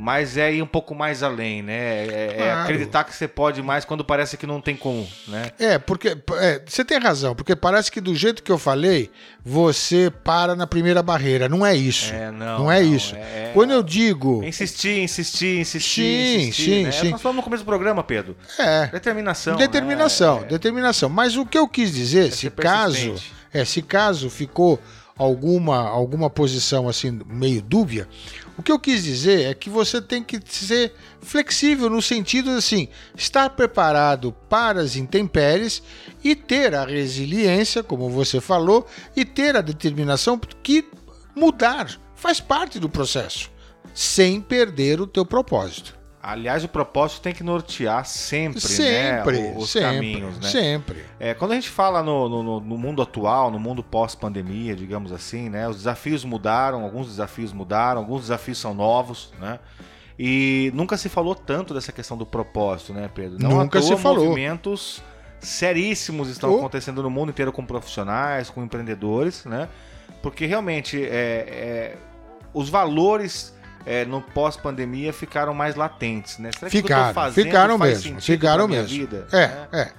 Mas 0.00 0.38
é 0.38 0.50
ir 0.50 0.62
um 0.62 0.66
pouco 0.66 0.94
mais 0.94 1.22
além, 1.22 1.62
né? 1.62 2.06
É, 2.06 2.30
é, 2.30 2.34
claro. 2.36 2.60
acreditar 2.62 3.04
que 3.04 3.14
você 3.14 3.28
pode 3.28 3.62
mais 3.62 3.84
quando 3.84 4.02
parece 4.02 4.38
que 4.38 4.46
não 4.46 4.58
tem 4.58 4.74
como, 4.74 5.06
né? 5.28 5.50
É, 5.58 5.78
porque 5.78 6.16
é, 6.38 6.62
você 6.66 6.82
tem 6.82 6.98
razão, 6.98 7.34
porque 7.34 7.54
parece 7.54 7.92
que 7.92 8.00
do 8.00 8.14
jeito 8.14 8.42
que 8.42 8.50
eu 8.50 8.56
falei, 8.56 9.10
você 9.44 10.10
para 10.24 10.56
na 10.56 10.66
primeira 10.66 11.02
barreira. 11.02 11.50
Não 11.50 11.66
é 11.66 11.76
isso. 11.76 12.14
É, 12.14 12.30
não. 12.30 12.60
Não 12.60 12.72
é 12.72 12.80
não, 12.80 12.94
isso. 12.94 13.14
É... 13.14 13.50
Quando 13.52 13.72
eu 13.72 13.82
digo. 13.82 14.42
Insistir, 14.42 15.02
insistir, 15.02 15.60
insistir. 15.60 16.00
Sim, 16.00 16.36
insistir, 16.36 16.64
sim, 16.64 16.84
né? 16.84 16.92
sim. 16.92 17.10
Nós 17.10 17.20
falamos 17.20 17.40
no 17.40 17.42
começo 17.42 17.62
do 17.62 17.66
programa, 17.66 18.02
Pedro. 18.02 18.34
É. 18.58 18.86
Determinação. 18.86 19.56
Determinação, 19.56 20.40
né? 20.40 20.46
determinação. 20.46 21.10
Mas 21.10 21.36
o 21.36 21.44
que 21.44 21.58
eu 21.58 21.68
quis 21.68 21.92
dizer, 21.92 22.28
é 22.28 22.30
se 22.30 22.48
caso. 22.48 23.16
É, 23.52 23.64
se 23.64 23.82
caso 23.82 24.30
ficou 24.30 24.80
alguma, 25.22 25.86
alguma 25.86 26.30
posição 26.30 26.88
assim 26.88 27.20
meio 27.26 27.60
dúbia, 27.60 28.08
o 28.56 28.62
que 28.62 28.72
eu 28.72 28.78
quis 28.78 29.04
dizer 29.04 29.50
é 29.50 29.54
que 29.54 29.68
você 29.68 30.00
tem 30.00 30.22
que 30.22 30.40
ser 30.46 30.94
flexível 31.20 31.90
no 31.90 32.00
sentido 32.00 32.50
assim, 32.50 32.88
estar 33.14 33.50
preparado 33.50 34.32
para 34.48 34.80
as 34.80 34.96
intempéries 34.96 35.82
e 36.24 36.34
ter 36.34 36.74
a 36.74 36.86
resiliência, 36.86 37.82
como 37.82 38.08
você 38.08 38.40
falou, 38.40 38.86
e 39.14 39.22
ter 39.22 39.56
a 39.56 39.60
determinação 39.60 40.40
que 40.62 40.88
mudar. 41.36 42.00
Faz 42.16 42.40
parte 42.40 42.78
do 42.78 42.88
processo, 42.88 43.50
sem 43.94 44.40
perder 44.40 45.02
o 45.02 45.06
teu 45.06 45.26
propósito. 45.26 45.99
Aliás, 46.22 46.62
o 46.64 46.68
propósito 46.68 47.22
tem 47.22 47.32
que 47.32 47.42
nortear 47.42 48.04
sempre, 48.04 48.60
Sempre, 48.60 49.40
né? 49.40 49.54
Os 49.56 49.70
sempre, 49.70 49.88
caminhos, 49.90 50.38
né? 50.38 50.48
sempre. 50.50 51.04
É, 51.18 51.32
quando 51.32 51.52
a 51.52 51.54
gente 51.54 51.70
fala 51.70 52.02
no, 52.02 52.28
no- 52.28 52.42
no- 52.42 52.60
no 52.60 52.76
mundo 52.76 53.00
atual, 53.00 53.50
no 53.50 53.58
mundo 53.58 53.82
pós-pandemia, 53.82 54.76
digamos 54.76 55.12
assim, 55.12 55.48
né? 55.48 55.66
Os 55.66 55.76
desafios 55.78 56.22
mudaram, 56.22 56.82
alguns 56.84 57.06
desafios 57.06 57.54
mudaram, 57.54 58.00
alguns 58.02 58.20
desafios 58.22 58.58
são 58.58 58.74
novos, 58.74 59.32
né? 59.40 59.58
E 60.18 60.70
nunca 60.74 60.98
se 60.98 61.08
falou 61.08 61.34
tanto 61.34 61.72
dessa 61.72 61.90
questão 61.90 62.18
do 62.18 62.26
propósito, 62.26 62.92
né, 62.92 63.08
Pedro? 63.14 63.38
Não 63.42 63.52
Nunca 63.58 63.78
à 63.78 63.82
toa, 63.82 63.96
se 63.96 64.02
falou. 64.02 64.26
movimentos 64.26 65.02
seríssimos 65.40 66.28
estão 66.28 66.52
Oh. 66.52 66.58
acontecendo 66.58 67.02
no 67.02 67.08
mundo 67.08 67.30
inteiro 67.30 67.50
com 67.50 67.64
profissionais, 67.64 68.50
com 68.50 68.62
empreendedores, 68.62 69.46
né? 69.46 69.68
Porque 70.22 70.44
realmente 70.44 71.02
é, 71.02 71.08
é, 71.08 71.96
os 72.52 72.68
valores 72.68 73.58
é, 73.86 74.04
no 74.04 74.20
pós-pandemia 74.20 75.12
ficaram 75.12 75.54
mais 75.54 75.74
latentes, 75.74 76.38
né? 76.38 76.50
Será 76.56 76.70
Ficaram, 76.70 77.14
fazendo 77.14 77.44
ficaram 77.44 77.78
mesmo, 77.78 78.20
ficaram 78.20 78.68
mesmo. 78.68 78.88
vida, 78.88 79.26
É, 79.32 79.46
né? 79.46 79.68
é. 79.72 79.92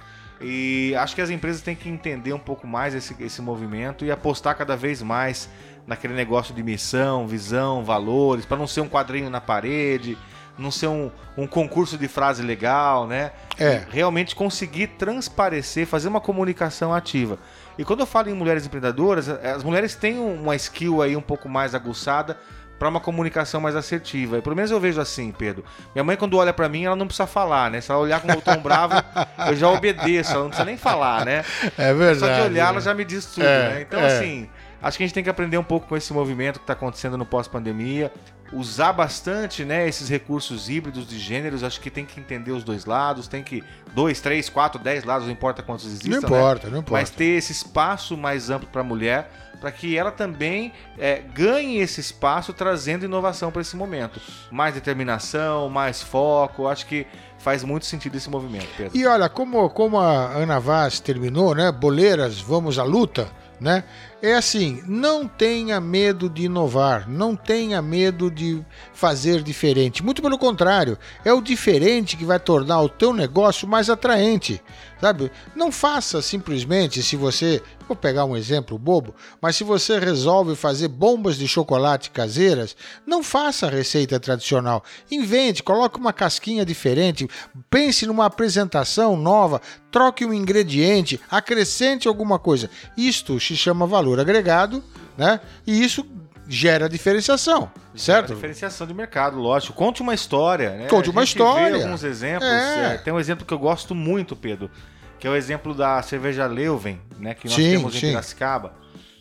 E 0.44 0.94
acho 0.96 1.14
que 1.14 1.20
as 1.20 1.30
empresas 1.30 1.62
têm 1.62 1.76
que 1.76 1.88
entender 1.88 2.32
um 2.32 2.38
pouco 2.38 2.66
mais 2.66 2.94
esse, 2.94 3.14
esse 3.20 3.40
movimento 3.40 4.04
e 4.04 4.10
apostar 4.10 4.56
cada 4.56 4.76
vez 4.76 5.00
mais 5.00 5.48
naquele 5.86 6.14
negócio 6.14 6.52
de 6.54 6.62
missão, 6.62 7.26
visão, 7.26 7.84
valores, 7.84 8.44
para 8.44 8.56
não 8.56 8.66
ser 8.66 8.80
um 8.80 8.88
quadrinho 8.88 9.30
na 9.30 9.40
parede, 9.40 10.18
não 10.58 10.70
ser 10.70 10.88
um, 10.88 11.10
um 11.36 11.46
concurso 11.46 11.96
de 11.96 12.08
frase 12.08 12.42
legal, 12.42 13.06
né? 13.06 13.32
É. 13.58 13.82
Realmente 13.88 14.34
conseguir 14.34 14.88
transparecer, 14.98 15.86
fazer 15.86 16.08
uma 16.08 16.20
comunicação 16.20 16.92
ativa. 16.92 17.38
E 17.78 17.84
quando 17.84 18.00
eu 18.00 18.06
falo 18.06 18.28
em 18.28 18.34
mulheres 18.34 18.66
empreendedoras, 18.66 19.28
as 19.28 19.62
mulheres 19.62 19.94
têm 19.94 20.18
uma 20.18 20.54
skill 20.56 21.02
aí 21.02 21.16
um 21.16 21.22
pouco 21.22 21.48
mais 21.48 21.74
aguçada 21.74 22.36
para 22.82 22.88
uma 22.88 22.98
comunicação 22.98 23.60
mais 23.60 23.76
assertiva. 23.76 24.38
E 24.38 24.42
pelo 24.42 24.56
menos 24.56 24.72
eu 24.72 24.80
vejo 24.80 25.00
assim, 25.00 25.30
Pedro. 25.30 25.64
Minha 25.94 26.02
mãe, 26.02 26.16
quando 26.16 26.36
olha 26.36 26.52
para 26.52 26.68
mim, 26.68 26.84
ela 26.84 26.96
não 26.96 27.06
precisa 27.06 27.28
falar, 27.28 27.70
né? 27.70 27.80
Se 27.80 27.92
ela 27.92 28.00
olhar 28.00 28.20
com 28.20 28.32
o 28.32 28.40
tom 28.40 28.56
bravo, 28.56 28.94
eu 29.46 29.54
já 29.54 29.68
obedeço, 29.68 30.32
ela 30.32 30.40
não 30.42 30.48
precisa 30.48 30.64
nem 30.66 30.76
falar, 30.76 31.24
né? 31.24 31.44
É 31.78 31.94
verdade. 31.94 32.18
Só 32.18 32.26
de 32.26 32.40
olhar, 32.40 32.64
né? 32.64 32.70
ela 32.70 32.80
já 32.80 32.92
me 32.92 33.04
diz 33.04 33.24
tudo, 33.26 33.46
É, 33.46 33.68
né? 33.68 33.82
Então, 33.82 34.00
é. 34.00 34.06
assim, 34.06 34.50
acho 34.82 34.96
que 34.96 35.04
a 35.04 35.06
gente 35.06 35.14
tem 35.14 35.22
que 35.22 35.30
aprender 35.30 35.56
um 35.56 35.64
pouco 35.64 35.86
com 35.86 35.96
esse 35.96 36.12
movimento 36.12 36.58
que 36.58 36.64
está 36.64 36.72
acontecendo 36.72 37.16
no 37.16 37.24
pós-pandemia. 37.24 38.12
Usar 38.52 38.92
bastante, 38.92 39.64
né, 39.64 39.88
esses 39.88 40.10
recursos 40.10 40.68
híbridos 40.68 41.06
de 41.06 41.18
gêneros. 41.18 41.62
Acho 41.62 41.80
que 41.80 41.90
tem 41.90 42.04
que 42.04 42.20
entender 42.20 42.52
os 42.52 42.62
dois 42.62 42.84
lados. 42.84 43.26
Tem 43.26 43.42
que. 43.42 43.64
Dois, 43.94 44.20
três, 44.20 44.48
quatro, 44.48 44.78
dez 44.78 45.04
lados, 45.04 45.26
não 45.26 45.32
importa 45.32 45.62
quantos 45.62 45.86
existam. 45.86 46.10
Não 46.10 46.20
né? 46.20 46.26
importa, 46.26 46.68
não 46.68 46.78
importa. 46.80 46.92
Mas 46.92 47.10
ter 47.10 47.36
esse 47.36 47.52
espaço 47.52 48.16
mais 48.16 48.50
amplo 48.50 48.68
para 48.68 48.82
a 48.82 48.84
mulher, 48.84 49.30
para 49.58 49.70
que 49.70 49.96
ela 49.96 50.10
também 50.10 50.72
é, 50.98 51.22
ganhe 51.32 51.78
esse 51.78 52.00
espaço 52.00 52.52
trazendo 52.52 53.04
inovação 53.04 53.50
para 53.50 53.62
esse 53.62 53.76
momento. 53.76 54.20
Mais 54.50 54.74
determinação, 54.74 55.70
mais 55.70 56.02
foco. 56.02 56.66
Acho 56.66 56.84
que 56.84 57.06
faz 57.38 57.64
muito 57.64 57.86
sentido 57.86 58.16
esse 58.16 58.28
movimento, 58.28 58.68
Pedro. 58.76 58.96
E 58.96 59.06
olha, 59.06 59.28
como, 59.28 59.70
como 59.70 59.98
a 59.98 60.32
Ana 60.32 60.58
Vaz 60.58 61.00
terminou, 61.00 61.54
né? 61.54 61.72
Boleiras, 61.72 62.40
vamos 62.40 62.78
à 62.78 62.84
luta, 62.84 63.28
né? 63.60 63.84
É 64.24 64.34
assim, 64.34 64.80
não 64.86 65.26
tenha 65.26 65.80
medo 65.80 66.30
de 66.30 66.44
inovar, 66.44 67.08
não 67.10 67.34
tenha 67.34 67.82
medo 67.82 68.30
de 68.30 68.64
fazer 68.94 69.42
diferente. 69.42 70.00
Muito 70.00 70.22
pelo 70.22 70.38
contrário, 70.38 70.96
é 71.24 71.32
o 71.32 71.40
diferente 71.40 72.16
que 72.16 72.24
vai 72.24 72.38
tornar 72.38 72.80
o 72.82 72.88
teu 72.88 73.12
negócio 73.12 73.66
mais 73.66 73.90
atraente, 73.90 74.62
sabe? 75.00 75.28
Não 75.56 75.72
faça 75.72 76.22
simplesmente 76.22 77.02
se 77.02 77.16
você, 77.16 77.60
vou 77.88 77.96
pegar 77.96 78.24
um 78.24 78.36
exemplo 78.36 78.78
bobo, 78.78 79.12
mas 79.40 79.56
se 79.56 79.64
você 79.64 79.98
resolve 79.98 80.54
fazer 80.54 80.86
bombas 80.86 81.36
de 81.36 81.48
chocolate 81.48 82.12
caseiras, 82.12 82.76
não 83.04 83.24
faça 83.24 83.66
a 83.66 83.70
receita 83.70 84.20
tradicional. 84.20 84.84
Invente, 85.10 85.64
coloque 85.64 85.98
uma 85.98 86.12
casquinha 86.12 86.64
diferente, 86.64 87.28
pense 87.68 88.06
numa 88.06 88.26
apresentação 88.26 89.16
nova, 89.16 89.60
troque 89.90 90.24
um 90.24 90.32
ingrediente, 90.32 91.20
acrescente 91.28 92.06
alguma 92.06 92.38
coisa. 92.38 92.70
Isto 92.96 93.40
se 93.40 93.56
chama 93.56 93.84
valor 93.84 94.11
agregado, 94.20 94.82
né? 95.16 95.40
E 95.66 95.82
isso 95.82 96.06
gera 96.48 96.88
diferenciação, 96.88 97.70
certo? 97.94 98.34
Diferenciação 98.34 98.86
de 98.86 98.92
mercado, 98.92 99.38
lógico. 99.38 99.72
Conte 99.74 100.02
uma 100.02 100.14
história, 100.14 100.70
né? 100.76 100.86
Conte 100.88 101.08
uma 101.08 101.24
história. 101.24 101.78
Vê 101.78 101.84
alguns 101.84 102.04
exemplos. 102.04 102.48
É. 102.48 102.94
é, 102.94 102.98
tem 102.98 103.12
um 103.12 103.18
exemplo 103.18 103.46
que 103.46 103.54
eu 103.54 103.58
gosto 103.58 103.94
muito, 103.94 104.34
Pedro, 104.36 104.70
que 105.18 105.26
é 105.26 105.30
o 105.30 105.36
exemplo 105.36 105.74
da 105.74 106.02
cerveja 106.02 106.46
Leuven, 106.46 107.00
né? 107.18 107.34
Que 107.34 107.46
nós 107.46 107.54
Sim, 107.54 107.70
temos 107.70 107.94
em. 107.96 108.00
Piracicaba, 108.00 108.74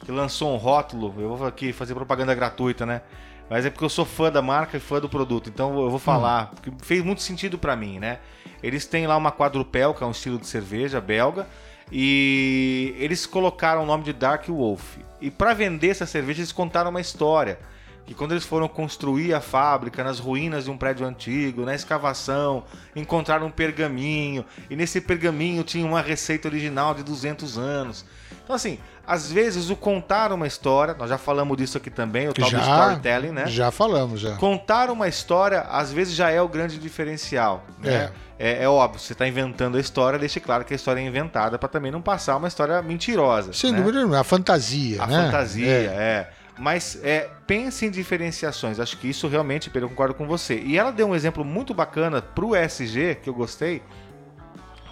que 0.03 0.11
lançou 0.11 0.53
um 0.53 0.57
rótulo. 0.57 1.13
Eu 1.17 1.35
vou 1.35 1.47
aqui 1.47 1.71
fazer 1.71 1.93
propaganda 1.93 2.33
gratuita, 2.33 2.85
né? 2.85 3.01
Mas 3.49 3.65
é 3.65 3.69
porque 3.69 3.83
eu 3.83 3.89
sou 3.89 4.05
fã 4.05 4.31
da 4.31 4.41
marca 4.41 4.77
e 4.77 4.79
fã 4.79 4.99
do 4.99 5.09
produto, 5.09 5.49
então 5.49 5.77
eu 5.77 5.89
vou 5.89 5.99
falar, 5.99 6.51
Hum. 6.65 6.71
fez 6.81 7.03
muito 7.03 7.21
sentido 7.21 7.57
pra 7.57 7.75
mim, 7.75 7.99
né? 7.99 8.19
Eles 8.63 8.85
têm 8.85 9.05
lá 9.05 9.17
uma 9.17 9.31
quadrupel, 9.31 9.93
que 9.93 10.01
é 10.01 10.07
um 10.07 10.11
estilo 10.11 10.37
de 10.37 10.47
cerveja 10.47 11.01
belga, 11.01 11.47
e 11.91 12.95
eles 12.97 13.25
colocaram 13.25 13.83
o 13.83 13.85
nome 13.85 14.03
de 14.03 14.13
Dark 14.13 14.47
Wolf. 14.47 14.97
E 15.19 15.29
para 15.29 15.53
vender 15.53 15.89
essa 15.89 16.05
cerveja, 16.05 16.39
eles 16.39 16.51
contaram 16.51 16.89
uma 16.89 17.01
história. 17.01 17.59
Que 18.05 18.15
quando 18.15 18.31
eles 18.31 18.45
foram 18.45 18.67
construir 18.67 19.33
a 19.33 19.39
fábrica 19.39 20.03
nas 20.03 20.19
ruínas 20.19 20.65
de 20.65 20.71
um 20.71 20.77
prédio 20.77 21.05
antigo, 21.05 21.65
na 21.65 21.75
escavação, 21.75 22.63
encontraram 22.95 23.47
um 23.47 23.51
pergaminho, 23.51 24.43
e 24.69 24.75
nesse 24.75 24.99
pergaminho 24.99 25.63
tinha 25.63 25.85
uma 25.85 26.01
receita 26.01 26.47
original 26.47 26.93
de 26.93 27.03
200 27.03 27.57
anos. 27.57 28.05
Então, 28.43 28.55
assim, 28.55 28.79
às 29.05 29.31
vezes 29.31 29.69
o 29.69 29.75
contar 29.75 30.31
uma 30.31 30.47
história, 30.47 30.95
nós 30.97 31.09
já 31.09 31.17
falamos 31.17 31.57
disso 31.57 31.77
aqui 31.77 31.89
também, 31.89 32.27
o 32.29 32.33
tal 32.33 32.49
do 32.49 32.57
storytelling, 32.57 33.31
né? 33.31 33.47
Já 33.47 33.71
falamos, 33.71 34.19
já. 34.19 34.35
Contar 34.35 34.89
uma 34.89 35.07
história, 35.07 35.61
às 35.61 35.91
vezes, 35.91 36.13
já 36.13 36.29
é 36.29 36.41
o 36.41 36.47
grande 36.47 36.77
diferencial. 36.77 37.63
Né? 37.79 38.11
É. 38.39 38.63
é 38.63 38.69
óbvio, 38.69 38.99
você 38.99 39.13
está 39.13 39.27
inventando 39.27 39.77
a 39.77 39.79
história, 39.79 40.17
deixe 40.17 40.39
claro 40.39 40.63
que 40.63 40.73
a 40.73 40.75
história 40.75 40.99
é 40.99 41.03
inventada 41.03 41.57
para 41.57 41.69
também 41.69 41.91
não 41.91 42.01
passar 42.01 42.37
uma 42.37 42.47
história 42.47 42.81
mentirosa. 42.81 43.53
Sem 43.53 43.71
né? 43.71 43.77
dúvida 43.79 43.99
nenhuma, 43.99 44.19
a 44.19 44.23
fantasia, 44.23 45.01
A 45.01 45.07
né? 45.07 45.25
fantasia, 45.25 45.67
É. 45.67 45.85
é. 45.85 46.29
Mas 46.59 46.99
é, 47.01 47.27
pense 47.47 47.87
em 47.87 47.89
diferenciações. 47.89 48.79
Acho 48.79 48.95
que 48.97 49.09
isso 49.09 49.27
realmente, 49.27 49.69
Pedro, 49.69 49.85
eu 49.85 49.89
concordo 49.89 50.13
com 50.13 50.27
você. 50.27 50.59
E 50.59 50.77
ela 50.77 50.91
deu 50.91 51.07
um 51.07 51.15
exemplo 51.15 51.43
muito 51.43 51.73
bacana 51.73 52.21
pro 52.21 52.55
ESG, 52.55 53.15
que 53.23 53.27
eu 53.27 53.33
gostei, 53.33 53.81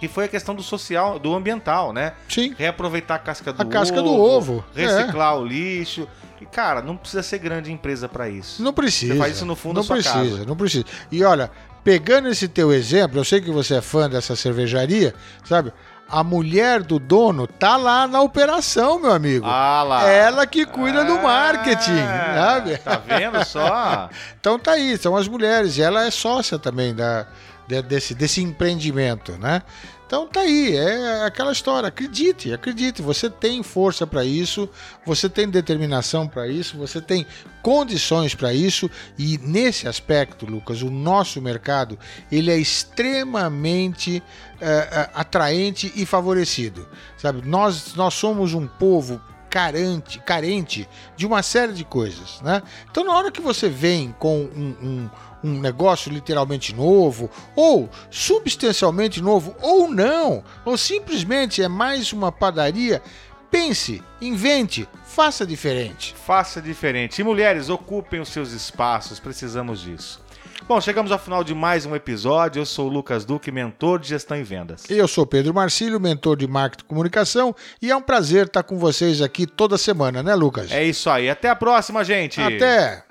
que 0.00 0.08
foi 0.08 0.24
a 0.24 0.28
questão 0.28 0.54
do 0.54 0.62
social, 0.62 1.18
do 1.18 1.34
ambiental, 1.34 1.92
né? 1.92 2.14
Sim. 2.28 2.54
Reaproveitar 2.58 3.14
a 3.16 3.18
casca 3.18 3.52
do 3.52 3.60
A 3.60 3.64
ovo. 3.64 3.70
casca 3.70 4.02
do 4.02 4.10
ovo, 4.12 4.64
é. 4.74 4.86
Reciclar 4.86 5.36
o 5.38 5.44
lixo. 5.44 6.08
E, 6.40 6.46
cara, 6.46 6.80
não 6.80 6.96
precisa 6.96 7.22
ser 7.22 7.38
grande 7.38 7.70
empresa 7.70 8.08
para 8.08 8.28
isso. 8.28 8.62
Não 8.62 8.72
precisa. 8.72 9.12
Você 9.12 9.18
faz 9.20 9.36
isso 9.36 9.44
no 9.44 9.54
fundo 9.54 9.74
Não 9.74 9.82
da 9.82 9.86
sua 9.86 9.96
precisa, 9.96 10.36
casa. 10.38 10.44
não 10.46 10.56
precisa. 10.56 10.86
E 11.12 11.22
olha, 11.22 11.50
pegando 11.84 12.28
esse 12.28 12.48
teu 12.48 12.72
exemplo, 12.72 13.18
eu 13.20 13.24
sei 13.24 13.42
que 13.42 13.50
você 13.50 13.74
é 13.74 13.80
fã 13.82 14.08
dessa 14.08 14.34
cervejaria, 14.34 15.14
sabe? 15.44 15.70
A 16.12 16.24
mulher 16.24 16.82
do 16.82 16.98
dono 16.98 17.46
tá 17.46 17.76
lá 17.76 18.04
na 18.08 18.20
operação, 18.20 18.98
meu 18.98 19.12
amigo. 19.12 19.46
Ah 19.46 19.84
lá. 19.86 20.08
Ela 20.10 20.44
que 20.46 20.66
cuida 20.66 21.04
do 21.04 21.20
marketing, 21.22 22.00
Ah, 22.00 22.32
sabe? 22.34 22.78
Tá 22.78 22.96
vendo 23.06 23.44
só? 23.44 24.08
Então 24.40 24.58
tá 24.58 24.72
aí, 24.72 24.96
são 24.96 25.14
as 25.14 25.28
mulheres. 25.28 25.76
E 25.76 25.82
ela 25.82 26.04
é 26.06 26.10
sócia 26.10 26.58
também 26.58 26.92
da, 26.94 27.26
de- 27.70 27.82
desse, 27.82 28.14
desse 28.14 28.42
empreendimento, 28.42 29.32
né? 29.38 29.62
Então 30.06 30.26
tá 30.26 30.40
aí, 30.40 30.76
é 30.76 31.24
aquela 31.24 31.52
história. 31.52 31.88
Acredite, 31.88 32.52
acredite. 32.52 33.00
Você 33.00 33.30
tem 33.30 33.62
força 33.62 34.04
para 34.04 34.24
isso, 34.24 34.68
você 35.06 35.28
tem 35.28 35.48
determinação 35.48 36.26
para 36.26 36.48
isso, 36.48 36.76
você 36.76 37.00
tem 37.00 37.24
condições 37.62 38.34
para 38.34 38.52
isso. 38.52 38.90
E 39.16 39.38
nesse 39.38 39.86
aspecto, 39.86 40.46
Lucas, 40.46 40.82
o 40.82 40.90
nosso 40.90 41.40
mercado 41.40 41.96
ele 42.30 42.50
é 42.50 42.58
extremamente 42.58 44.20
eh, 44.60 45.10
atraente 45.14 45.92
e 45.94 46.04
favorecido. 46.04 46.88
Sabe? 47.16 47.46
Nós, 47.46 47.94
nós 47.94 48.14
somos 48.14 48.52
um 48.52 48.66
povo 48.66 49.20
carente, 49.50 50.20
carente 50.20 50.88
de 51.16 51.26
uma 51.26 51.42
série 51.42 51.72
de 51.72 51.84
coisas, 51.84 52.40
né? 52.40 52.62
Então 52.90 53.04
na 53.04 53.12
hora 53.12 53.32
que 53.32 53.40
você 53.40 53.68
vem 53.68 54.14
com 54.18 54.42
um, 54.42 54.76
um, 54.80 55.10
um 55.42 55.60
negócio 55.60 56.10
literalmente 56.10 56.74
novo, 56.74 57.28
ou 57.56 57.90
substancialmente 58.10 59.20
novo, 59.20 59.54
ou 59.60 59.90
não, 59.90 60.44
ou 60.64 60.78
simplesmente 60.78 61.62
é 61.62 61.68
mais 61.68 62.12
uma 62.12 62.30
padaria, 62.30 63.02
pense, 63.50 64.02
invente, 64.20 64.88
faça 65.04 65.44
diferente. 65.44 66.14
Faça 66.24 66.62
diferente. 66.62 67.20
E 67.20 67.24
mulheres, 67.24 67.68
ocupem 67.68 68.20
os 68.20 68.28
seus 68.28 68.52
espaços, 68.52 69.18
precisamos 69.18 69.80
disso. 69.80 70.22
Bom, 70.70 70.80
chegamos 70.80 71.10
ao 71.10 71.18
final 71.18 71.42
de 71.42 71.52
mais 71.52 71.84
um 71.84 71.96
episódio. 71.96 72.60
Eu 72.60 72.64
sou 72.64 72.86
o 72.86 72.88
Lucas 72.88 73.24
Duque, 73.24 73.50
mentor 73.50 73.98
de 73.98 74.06
gestão 74.06 74.36
e 74.36 74.44
vendas. 74.44 74.88
Eu 74.88 75.08
sou 75.08 75.26
Pedro 75.26 75.52
Marcílio, 75.52 75.98
mentor 75.98 76.36
de 76.36 76.46
marketing 76.46 76.84
e 76.84 76.86
comunicação, 76.86 77.52
e 77.82 77.90
é 77.90 77.96
um 77.96 78.00
prazer 78.00 78.46
estar 78.46 78.62
com 78.62 78.78
vocês 78.78 79.20
aqui 79.20 79.48
toda 79.48 79.76
semana, 79.76 80.22
né, 80.22 80.32
Lucas? 80.32 80.70
É 80.70 80.84
isso 80.84 81.10
aí. 81.10 81.28
Até 81.28 81.48
a 81.48 81.56
próxima, 81.56 82.04
gente. 82.04 82.40
Até! 82.40 83.02